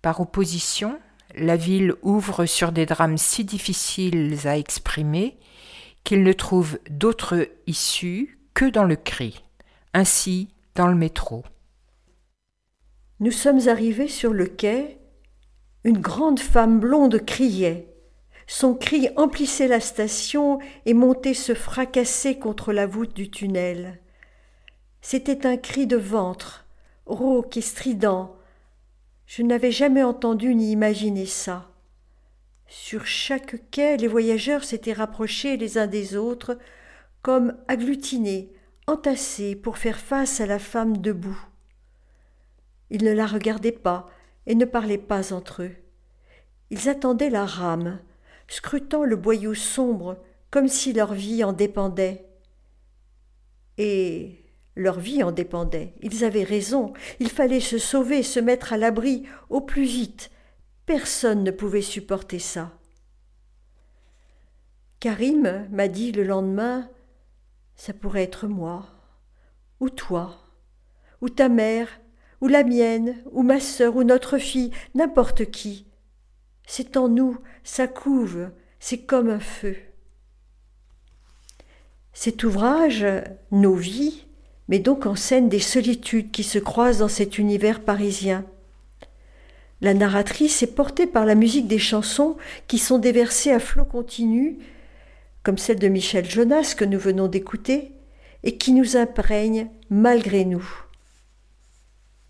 Par 0.00 0.20
opposition, 0.20 0.98
la 1.36 1.56
ville 1.56 1.94
ouvre 2.02 2.46
sur 2.46 2.72
des 2.72 2.86
drames 2.86 3.18
si 3.18 3.44
difficiles 3.44 4.38
à 4.46 4.56
exprimer 4.56 5.38
qu'il 6.04 6.22
ne 6.22 6.32
trouve 6.32 6.78
d'autre 6.90 7.48
issue 7.66 8.38
que 8.54 8.66
dans 8.66 8.84
le 8.84 8.96
cri, 8.96 9.44
ainsi 9.92 10.48
dans 10.74 10.86
le 10.86 10.94
métro. 10.94 11.44
Nous 13.20 13.30
sommes 13.30 13.68
arrivés 13.68 14.08
sur 14.08 14.32
le 14.32 14.46
quai 14.46 14.98
une 15.84 15.98
grande 15.98 16.40
femme 16.40 16.80
blonde 16.80 17.24
criait. 17.24 17.94
Son 18.46 18.74
cri 18.74 19.08
emplissait 19.16 19.68
la 19.68 19.80
station 19.80 20.58
et 20.86 20.94
montait 20.94 21.34
se 21.34 21.54
fracasser 21.54 22.38
contre 22.38 22.72
la 22.72 22.86
voûte 22.86 23.14
du 23.14 23.30
tunnel. 23.30 24.00
C'était 25.00 25.46
un 25.46 25.56
cri 25.56 25.86
de 25.86 25.96
ventre, 25.96 26.66
rauque 27.06 27.56
et 27.58 27.62
strident. 27.62 28.36
Je 29.26 29.42
n'avais 29.42 29.70
jamais 29.70 30.02
entendu 30.02 30.54
ni 30.54 30.72
imaginé 30.72 31.26
ça. 31.26 31.70
Sur 32.66 33.06
chaque 33.06 33.70
quai, 33.70 33.98
les 33.98 34.08
voyageurs 34.08 34.64
s'étaient 34.64 34.92
rapprochés 34.92 35.56
les 35.56 35.78
uns 35.78 35.86
des 35.86 36.16
autres, 36.16 36.58
comme 37.22 37.56
agglutinés, 37.68 38.52
entassés 38.86 39.56
pour 39.56 39.78
faire 39.78 39.98
face 39.98 40.40
à 40.40 40.46
la 40.46 40.58
femme 40.58 40.98
debout. 40.98 41.40
Ils 42.90 43.04
ne 43.04 43.12
la 43.12 43.26
regardaient 43.26 43.72
pas, 43.72 44.08
et 44.46 44.54
ne 44.54 44.64
parlaient 44.64 44.98
pas 44.98 45.32
entre 45.32 45.62
eux. 45.62 45.74
Ils 46.70 46.88
attendaient 46.88 47.30
la 47.30 47.46
rame, 47.46 48.00
scrutant 48.48 49.04
le 49.04 49.16
boyau 49.16 49.54
sombre 49.54 50.18
comme 50.50 50.68
si 50.68 50.92
leur 50.92 51.14
vie 51.14 51.42
en 51.44 51.52
dépendait. 51.52 52.26
Et 53.78 54.44
leur 54.76 55.00
vie 55.00 55.22
en 55.22 55.32
dépendait. 55.32 55.94
Ils 56.00 56.24
avaient 56.24 56.44
raison. 56.44 56.92
Il 57.20 57.30
fallait 57.30 57.60
se 57.60 57.78
sauver, 57.78 58.22
se 58.22 58.40
mettre 58.40 58.72
à 58.72 58.76
l'abri 58.76 59.24
au 59.50 59.60
plus 59.60 59.84
vite. 59.84 60.30
Personne 60.86 61.44
ne 61.44 61.50
pouvait 61.50 61.82
supporter 61.82 62.38
ça. 62.38 62.72
Karim 65.00 65.66
m'a 65.70 65.88
dit 65.88 66.12
le 66.12 66.24
lendemain 66.24 66.88
Ça 67.74 67.92
pourrait 67.92 68.22
être 68.22 68.46
moi, 68.46 68.86
ou 69.80 69.90
toi, 69.90 70.44
ou 71.20 71.28
ta 71.28 71.48
mère, 71.48 71.88
ou 72.44 72.48
la 72.48 72.62
mienne, 72.62 73.16
ou 73.32 73.42
ma 73.42 73.58
sœur, 73.58 73.96
ou 73.96 74.04
notre 74.04 74.36
fille, 74.36 74.70
n'importe 74.94 75.46
qui. 75.46 75.86
C'est 76.66 76.98
en 76.98 77.08
nous, 77.08 77.38
ça 77.62 77.86
couve, 77.86 78.50
c'est 78.78 78.98
comme 78.98 79.30
un 79.30 79.40
feu. 79.40 79.76
Cet 82.12 82.44
ouvrage, 82.44 83.06
Nos 83.50 83.74
vies, 83.74 84.26
met 84.68 84.78
donc 84.78 85.06
en 85.06 85.16
scène 85.16 85.48
des 85.48 85.58
solitudes 85.58 86.32
qui 86.32 86.42
se 86.42 86.58
croisent 86.58 86.98
dans 86.98 87.08
cet 87.08 87.38
univers 87.38 87.80
parisien. 87.80 88.44
La 89.80 89.94
narratrice 89.94 90.62
est 90.62 90.74
portée 90.74 91.06
par 91.06 91.24
la 91.24 91.36
musique 91.36 91.66
des 91.66 91.78
chansons 91.78 92.36
qui 92.68 92.76
sont 92.76 92.98
déversées 92.98 93.52
à 93.52 93.58
flot 93.58 93.86
continu, 93.86 94.58
comme 95.42 95.56
celle 95.56 95.78
de 95.78 95.88
Michel 95.88 96.28
Jonas 96.28 96.74
que 96.76 96.84
nous 96.84 96.98
venons 96.98 97.26
d'écouter, 97.26 97.92
et 98.42 98.58
qui 98.58 98.74
nous 98.74 98.98
imprègnent 98.98 99.70
malgré 99.88 100.44
nous. 100.44 100.83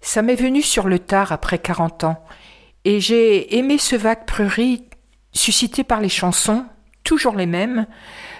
Ça 0.05 0.21
m'est 0.21 0.35
venu 0.35 0.61
sur 0.61 0.87
le 0.87 0.99
tard 0.99 1.33
après 1.33 1.59
quarante 1.59 2.05
ans, 2.05 2.23
et 2.85 3.01
j'ai 3.01 3.57
aimé 3.57 3.79
ce 3.79 3.97
vague 3.97 4.27
prurit 4.27 4.85
suscité 5.33 5.83
par 5.83 6.03
les 6.03 6.11
chansons, 6.11 6.67
toujours 7.05 7.35
les 7.35 7.47
mêmes, 7.47 7.87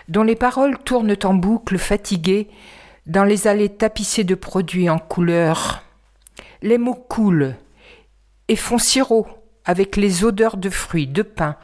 dont 0.09 0.25
les 0.25 0.37
paroles 0.37 0.77
tournent 0.77 1.17
en 1.25 1.33
boucle 1.33 1.79
fatiguées 1.79 2.51
dans 3.07 3.25
les 3.25 3.47
allées 3.47 3.71
tapissées 3.71 4.25
de 4.25 4.35
produits 4.35 4.91
en 4.91 4.99
couleurs. 4.99 5.83
Les 6.61 6.77
mots 6.77 6.95
coulent 7.09 7.57
et 8.49 8.57
font 8.57 8.79
sirop 8.79 9.27
avec 9.65 9.97
les 9.97 10.23
odeurs 10.23 10.59
de 10.59 10.69
fruits, 10.69 11.09
de 11.09 11.23
pain, 11.23 11.57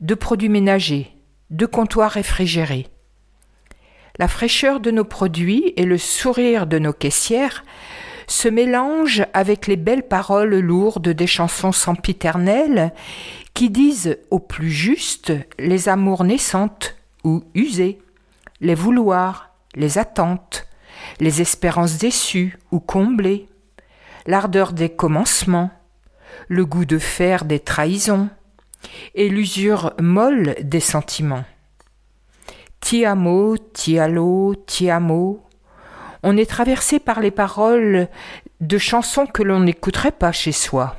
de 0.00 0.14
produits 0.14 0.48
ménagers, 0.48 1.14
de 1.50 1.66
comptoirs 1.66 2.12
réfrigérés. 2.12 2.86
La 4.18 4.28
fraîcheur 4.28 4.80
de 4.80 4.90
nos 4.90 5.04
produits 5.04 5.74
et 5.76 5.84
le 5.84 5.98
sourire 5.98 6.66
de 6.66 6.78
nos 6.78 6.94
caissières 6.94 7.64
se 8.28 8.46
mélange 8.46 9.24
avec 9.32 9.66
les 9.66 9.76
belles 9.76 10.06
paroles 10.06 10.58
lourdes 10.58 11.08
des 11.08 11.26
chansons 11.26 11.72
sempiternelles 11.72 12.92
qui 13.54 13.70
disent 13.70 14.18
au 14.30 14.38
plus 14.38 14.70
juste 14.70 15.32
les 15.58 15.88
amours 15.88 16.22
naissantes 16.22 16.94
ou 17.24 17.42
usées, 17.54 17.98
les 18.60 18.74
vouloirs, 18.74 19.50
les 19.74 19.98
attentes, 19.98 20.68
les 21.20 21.40
espérances 21.40 21.98
déçues 21.98 22.58
ou 22.70 22.80
comblées, 22.80 23.48
l'ardeur 24.26 24.72
des 24.72 24.90
commencements, 24.90 25.70
le 26.48 26.66
goût 26.66 26.84
de 26.84 26.98
faire 26.98 27.44
des 27.44 27.60
trahisons, 27.60 28.28
et 29.14 29.28
l'usure 29.28 29.92
molle 30.00 30.54
des 30.62 30.80
sentiments. 30.80 31.44
Ti 32.80 33.04
amo, 33.04 33.56
ti 33.56 33.98
allo, 33.98 34.54
ti 34.66 34.88
amo. 34.88 35.47
On 36.22 36.36
est 36.36 36.48
traversé 36.48 36.98
par 36.98 37.20
les 37.20 37.30
paroles 37.30 38.08
de 38.60 38.78
chansons 38.78 39.26
que 39.26 39.42
l'on 39.42 39.60
n'écouterait 39.60 40.12
pas 40.12 40.32
chez 40.32 40.52
soi. 40.52 40.96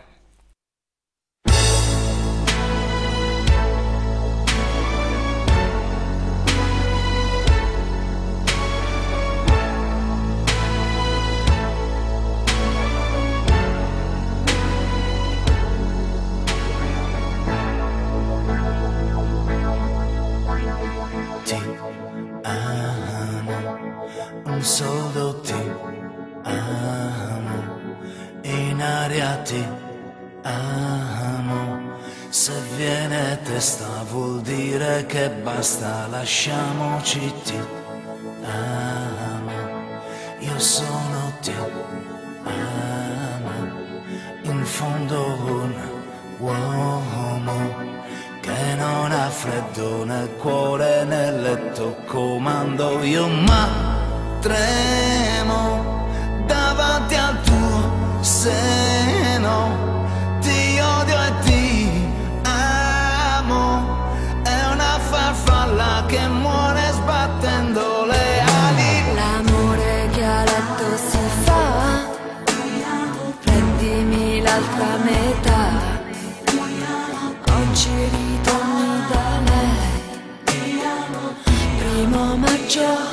Basta, 35.56 36.08
lasciamoci 36.10 37.34
ti 37.44 37.60
amo. 38.44 39.58
Io 40.40 40.60
sono 40.60 41.34
ti 41.42 41.52
amo, 42.44 43.56
in 44.44 44.64
fondo 44.64 45.20
un 45.62 45.74
uomo 46.38 47.58
che 48.42 48.76
non 48.78 49.12
ha 49.12 49.30
freddo 49.30 50.06
nel 50.06 50.30
cuore 50.38 51.04
nel 51.04 51.42
letto 51.42 51.98
comando 52.06 53.04
io 53.04 53.28
ma 53.28 53.68
tremo 54.40 55.89
your 82.76 83.09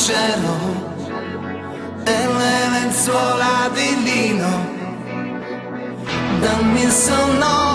cielo 0.00 0.56
e 2.04 2.26
le 2.38 2.68
lenzuola 2.70 3.68
di 3.74 4.02
lino. 4.02 4.52
Dammi 6.40 6.82
il 6.82 6.90
sonno. 6.90 7.69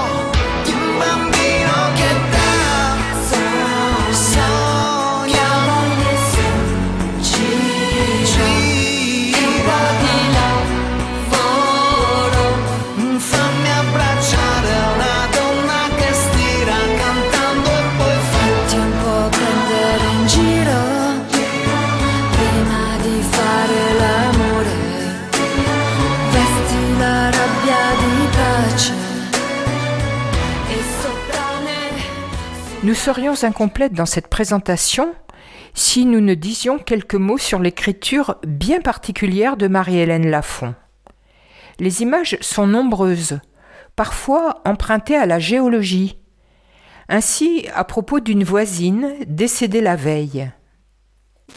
Nous 32.86 32.94
serions 32.94 33.34
incomplètes 33.42 33.94
dans 33.94 34.06
cette 34.06 34.28
présentation 34.28 35.16
si 35.74 36.06
nous 36.06 36.22
ne 36.22 36.36
disions 36.36 36.78
quelques 36.78 37.16
mots 37.16 37.40
sur 37.40 37.58
l'écriture 37.58 38.36
bien 38.46 38.80
particulière 38.80 39.58
de 39.58 39.68
Marie-Hélène 39.68 40.30
Lafont. 40.30 40.76
Les 41.80 42.04
images 42.04 42.38
sont 42.42 42.68
nombreuses, 42.68 43.40
parfois 43.96 44.62
empruntées 44.66 45.16
à 45.16 45.26
la 45.26 45.40
géologie. 45.40 46.20
Ainsi, 47.10 47.66
à 47.74 47.86
propos 47.86 48.20
d'une 48.20 48.44
voisine 48.44 49.16
décédée 49.26 49.82
la 49.82 49.96
veille. 49.96 50.52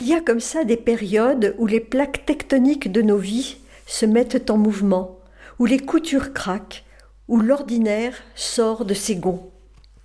Il 0.01 0.09
y 0.09 0.15
a 0.15 0.23
comme 0.23 0.41
ça 0.41 0.65
des 0.65 0.79
périodes 0.79 1.55
où 1.59 1.67
les 1.67 1.81
plaques 1.81 2.25
tectoniques 2.25 2.91
de 2.91 3.03
nos 3.03 3.19
vies 3.19 3.59
se 3.87 4.07
mettent 4.07 4.49
en 4.49 4.57
mouvement, 4.57 5.19
où 5.59 5.67
les 5.67 5.79
coutures 5.79 6.33
craquent, 6.33 6.87
où 7.29 7.39
l'ordinaire 7.39 8.15
sort 8.35 8.87
de 8.87 8.95
ses 8.95 9.17
gonds. 9.17 9.53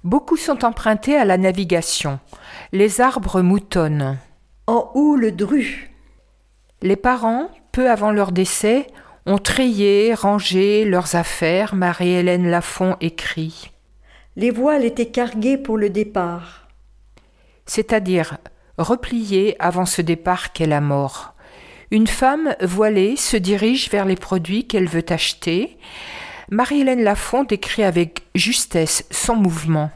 Beaucoup 0.04 0.36
sont 0.36 0.66
empruntés 0.66 1.16
à 1.16 1.24
la 1.24 1.38
navigation. 1.38 2.20
Les 2.74 3.00
arbres 3.00 3.42
moutonnent. 3.42 4.18
En 4.68 4.92
houle 4.96 5.34
dru. 5.36 5.92
Les 6.82 6.98
parents, 6.98 7.50
peu 7.72 7.90
avant 7.90 8.12
leur 8.12 8.34
décès, 8.34 8.88
ont 9.26 9.38
trié, 9.38 10.14
rangé 10.14 10.84
leurs 10.84 11.16
affaires, 11.16 11.76
Marie-Hélène 11.76 12.50
Lafont 12.50 12.98
écrit. 13.00 13.72
Les 14.36 14.52
voiles 14.52 14.84
étaient 14.84 15.12
carguées 15.12 15.58
pour 15.58 15.78
le 15.78 15.90
départ. 15.90 16.68
C'est-à-dire 17.66 18.38
repliées 18.78 19.56
avant 19.60 19.86
ce 19.86 20.02
départ 20.02 20.52
qu'est 20.52 20.66
la 20.66 20.82
mort. 20.82 21.34
Une 21.92 22.08
femme 22.08 22.56
voilée 22.60 23.16
se 23.16 23.38
dirige 23.38 23.90
vers 23.90 24.06
les 24.06 24.16
produits 24.16 24.68
qu'elle 24.68 24.90
veut 24.90 25.06
acheter. 25.10 25.78
Marie-Hélène 26.54 27.04
Lafont 27.04 27.44
décrit 27.44 27.84
avec 27.84 28.28
justesse 28.36 29.06
son 29.10 29.36
mouvement. 29.36 29.90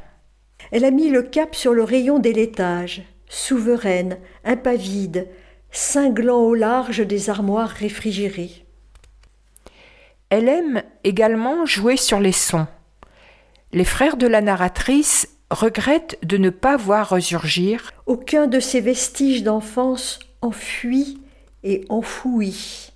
Elle 0.71 0.85
a 0.85 0.91
mis 0.91 1.11
le 1.11 1.21
cap 1.21 1.53
sur 1.53 1.71
le 1.71 1.83
rayon 1.83 2.17
des 2.17 2.33
laitages, 2.33 3.03
souveraine, 3.29 4.17
impavide, 4.43 5.27
cinglant 5.69 6.39
au 6.39 6.55
large 6.55 7.05
des 7.05 7.29
armoires 7.29 7.69
réfrigérées. 7.69 8.65
Elle 10.31 10.49
aime 10.49 10.81
également 11.03 11.67
jouer 11.67 11.95
sur 11.95 12.19
les 12.19 12.31
sons. 12.31 12.65
Les 13.71 13.85
frères 13.85 14.17
de 14.17 14.25
la 14.25 14.41
narratrice 14.41 15.29
regrettent 15.51 16.17
de 16.23 16.37
ne 16.37 16.49
pas 16.49 16.75
voir 16.75 17.09
resurgir 17.09 17.91
aucun 18.07 18.47
de 18.47 18.59
ces 18.59 18.81
vestiges 18.81 19.43
d'enfance 19.43 20.17
enfuis 20.41 21.21
et 21.63 21.85
enfouis. 21.89 22.93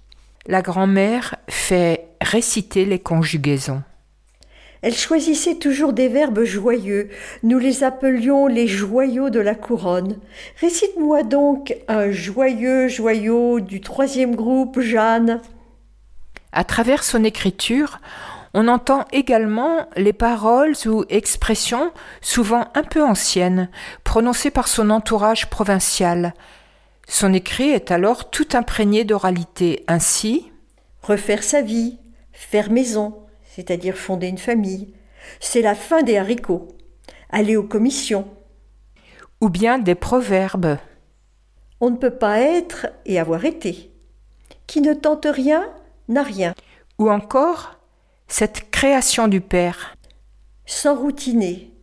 La 0.47 0.61
grand-mère 0.61 1.35
fait 1.47 2.07
réciter 2.19 2.85
les 2.85 2.99
conjugaisons. 2.99 3.83
Elle 4.81 4.95
choisissait 4.95 5.55
toujours 5.55 5.93
des 5.93 6.07
verbes 6.07 6.43
joyeux. 6.43 7.09
Nous 7.43 7.59
les 7.59 7.83
appelions 7.83 8.47
les 8.47 8.67
joyaux 8.67 9.29
de 9.29 9.39
la 9.39 9.53
couronne. 9.53 10.17
Récite-moi 10.59 11.21
donc 11.21 11.75
un 11.87 12.09
joyeux 12.09 12.87
joyau 12.87 13.59
du 13.59 13.81
troisième 13.81 14.35
groupe, 14.35 14.79
Jeanne. 14.79 15.41
À 16.51 16.63
travers 16.63 17.03
son 17.03 17.23
écriture, 17.23 17.99
on 18.55 18.67
entend 18.67 19.05
également 19.11 19.87
les 19.95 20.13
paroles 20.13 20.73
ou 20.87 21.05
expressions, 21.09 21.91
souvent 22.21 22.67
un 22.73 22.83
peu 22.83 23.03
anciennes, 23.03 23.69
prononcées 24.03 24.51
par 24.51 24.67
son 24.67 24.89
entourage 24.89 25.49
provincial. 25.49 26.33
Son 27.13 27.33
écrit 27.33 27.71
est 27.71 27.91
alors 27.91 28.29
tout 28.29 28.47
imprégné 28.53 29.03
d'oralité. 29.03 29.83
Ainsi, 29.89 30.49
refaire 31.01 31.43
sa 31.43 31.61
vie, 31.61 31.99
faire 32.31 32.71
maison, 32.71 33.25
c'est-à-dire 33.43 33.97
fonder 33.97 34.27
une 34.27 34.37
famille, 34.37 34.93
c'est 35.41 35.61
la 35.61 35.75
fin 35.75 36.03
des 36.03 36.17
haricots. 36.17 36.69
Aller 37.29 37.57
aux 37.57 37.67
commissions. 37.67 38.29
Ou 39.41 39.49
bien 39.49 39.77
des 39.77 39.93
proverbes. 39.93 40.77
On 41.81 41.89
ne 41.89 41.97
peut 41.97 42.15
pas 42.15 42.39
être 42.39 42.87
et 43.05 43.19
avoir 43.19 43.43
été. 43.43 43.91
Qui 44.65 44.79
ne 44.79 44.93
tente 44.93 45.27
rien 45.29 45.69
n'a 46.07 46.23
rien. 46.23 46.55
Ou 46.97 47.11
encore 47.11 47.77
cette 48.29 48.71
création 48.71 49.27
du 49.27 49.41
Père. 49.41 49.97
Sans 50.65 50.95
routiner, 50.95 51.73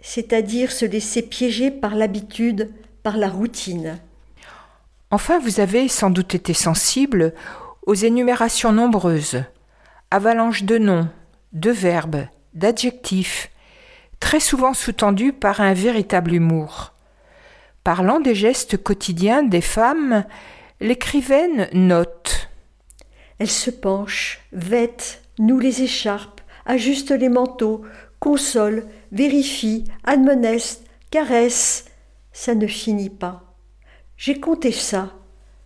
c'est-à-dire 0.00 0.72
se 0.72 0.86
laisser 0.86 1.20
piéger 1.20 1.70
par 1.70 1.94
l'habitude, 1.94 2.72
par 3.02 3.18
la 3.18 3.28
routine. 3.28 4.00
Enfin, 5.12 5.38
vous 5.38 5.60
avez 5.60 5.88
sans 5.88 6.08
doute 6.08 6.34
été 6.34 6.54
sensible 6.54 7.34
aux 7.86 7.92
énumérations 7.92 8.72
nombreuses, 8.72 9.44
avalanches 10.10 10.62
de 10.62 10.78
noms, 10.78 11.06
de 11.52 11.70
verbes, 11.70 12.26
d'adjectifs, 12.54 13.50
très 14.20 14.40
souvent 14.40 14.72
sous-tendus 14.72 15.34
par 15.34 15.60
un 15.60 15.74
véritable 15.74 16.32
humour. 16.32 16.94
Parlant 17.84 18.20
des 18.20 18.34
gestes 18.34 18.82
quotidiens 18.82 19.42
des 19.42 19.60
femmes, 19.60 20.24
l'écrivaine 20.80 21.68
note. 21.74 22.48
Elle 23.38 23.50
se 23.50 23.70
penche, 23.70 24.40
vête, 24.52 25.24
noue 25.38 25.58
les 25.58 25.82
écharpes, 25.82 26.40
ajuste 26.64 27.10
les 27.10 27.28
manteaux, 27.28 27.82
console, 28.18 28.86
vérifie, 29.10 29.84
admoneste, 30.04 30.86
caresse. 31.10 31.84
Ça 32.32 32.54
ne 32.54 32.66
finit 32.66 33.10
pas. 33.10 33.41
J'ai 34.24 34.38
compté 34.38 34.70
ça. 34.70 35.10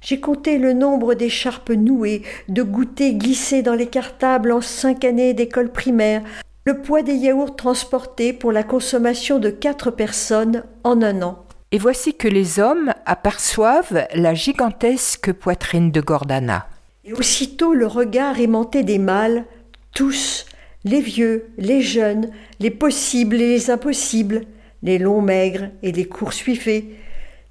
J'ai 0.01 0.19
compté 0.19 0.57
le 0.57 0.73
nombre 0.73 1.13
d'écharpes 1.13 1.69
nouées, 1.69 2.23
de 2.49 2.63
goûters 2.63 3.13
glissés 3.13 3.61
dans 3.61 3.75
les 3.75 3.87
cartables 3.87 4.51
en 4.51 4.63
cinq 4.63 5.05
années 5.05 5.35
d'école 5.35 5.71
primaire, 5.71 6.23
le 6.65 6.81
poids 6.81 7.03
des 7.03 7.17
yaourts 7.17 7.55
transportés 7.55 8.33
pour 8.33 8.53
la 8.53 8.63
consommation 8.63 9.39
de 9.39 9.51
quatre 9.51 9.91
personnes 9.91 10.65
en 10.85 11.03
un 11.03 11.21
an. 11.21 11.45
Et 11.71 11.77
voici 11.77 12.15
que 12.15 12.29
les 12.29 12.59
hommes 12.59 12.95
aperçoivent 13.05 14.07
la 14.15 14.33
gigantesque 14.33 15.35
poitrine 15.35 15.91
de 15.91 16.01
Gordana. 16.01 16.67
Et 17.05 17.13
aussitôt 17.13 17.75
le 17.75 17.87
regard 17.87 18.41
aimanté 18.41 18.85
des 18.85 18.99
mâles 18.99 19.45
tous, 19.93 20.47
les 20.87 21.03
vieux, 21.03 21.51
les 21.59 21.83
jeunes, 21.83 22.31
les 22.59 22.71
possibles 22.71 23.37
et 23.37 23.49
les 23.49 23.71
impossibles, 23.71 24.47
les 24.83 24.97
longs 24.97 25.21
maigres 25.21 25.69
et 25.83 25.93
les 25.93 26.07
courts 26.07 26.33
suivés, 26.33 26.97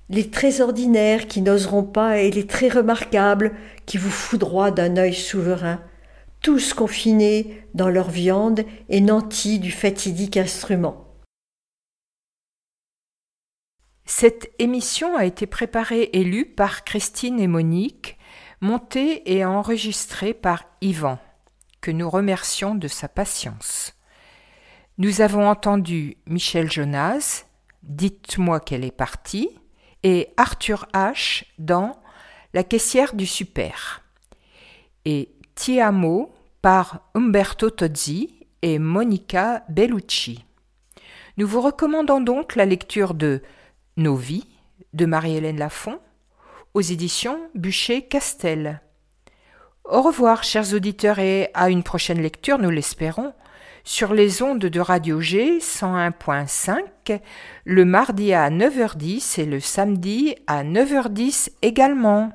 les 0.10 0.30
très 0.30 0.62
ordinaires 0.62 1.28
qui 1.28 1.41
n'oseront 1.41 1.84
pas 1.84 2.20
et 2.20 2.32
les 2.32 2.45
très 2.45 2.70
remarquables 2.70 3.56
qui 3.86 3.97
vous 3.97 4.12
foudroient 4.12 4.72
d'un 4.72 4.97
œil 4.97 5.14
souverain, 5.14 5.82
tous 6.41 6.74
confinés 6.74 7.64
dans 7.74 7.89
leur 7.89 8.10
viande 8.10 8.66
et 8.89 9.01
nantis 9.01 9.60
du 9.60 9.72
fatidique 9.72 10.38
instrument. 10.38 11.06
Cette 14.06 14.51
émission 14.60 15.18
a 15.18 15.26
été 15.26 15.47
préparée 15.47 16.12
et 16.14 16.24
lue 16.24 16.45
par 16.45 16.84
Christine 16.84 17.39
et 17.39 17.47
Monique, 17.47 18.20
montée 18.62 19.36
et 19.36 19.43
enregistrée 19.43 20.36
par 20.36 20.66
Yvan 20.82 21.18
que 21.82 21.91
nous 21.91 22.10
remercions 22.10 22.76
de 22.76 22.88
sa 22.88 23.08
patience. 23.08 23.93
Nous 24.97 25.22
avons 25.22 25.47
entendu 25.47 26.18
Michel 26.26 26.72
Jonas, 26.72 27.45
Dites-moi 27.84 28.60
qu'elle 28.60 28.84
est 28.84 28.95
partie, 28.95 29.49
et 30.06 30.30
Arthur 30.38 30.88
H. 30.93 31.45
dans 31.58 31.99
La 32.53 32.64
caissière 32.64 33.16
du 33.16 33.26
super, 33.26 34.03
et 35.03 35.30
Tiamo 35.56 36.32
par 36.62 37.10
Umberto 37.16 37.72
Tozzi 37.72 38.45
et 38.62 38.78
Monica 38.78 39.64
Bellucci. 39.68 40.45
Nous 41.38 41.47
vous 41.47 41.60
recommandons 41.60 42.22
donc 42.22 42.56
la 42.56 42.66
lecture 42.66 43.16
de 43.16 43.41
Nos 43.97 44.16
vies 44.16 44.47
de 44.93 45.08
Marie-Hélène 45.08 45.58
Lafont 45.58 45.99
aux 46.76 46.82
éditions 46.82 47.39
Bûcher-Castel. 47.56 48.82
Au 49.86 50.03
revoir, 50.03 50.43
chers 50.43 50.72
auditeurs, 50.74 51.18
et 51.18 51.49
à 51.56 51.72
une 51.72 51.84
prochaine 51.84 52.22
lecture, 52.22 52.60
nous 52.60 52.70
l'espérons, 52.70 53.34
sur 53.86 54.13
les 54.13 54.41
ondes 54.41 54.65
de 54.65 54.79
Radio 54.79 55.21
G 55.21 55.59
101.5, 55.59 57.21
le 57.65 57.86
mardi 57.86 58.33
à 58.33 58.49
9h10 58.49 59.39
et 59.39 59.45
le 59.45 59.59
samedi 59.59 60.36
à 60.47 60.63
9h10 60.63 61.51
également. 61.61 62.33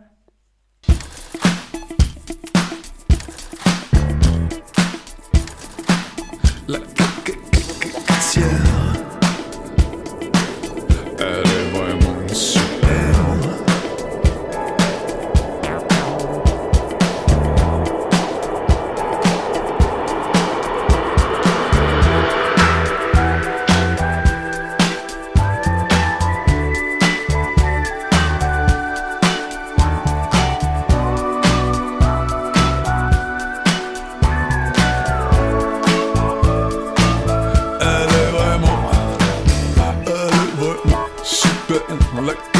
alert. 42.31 42.60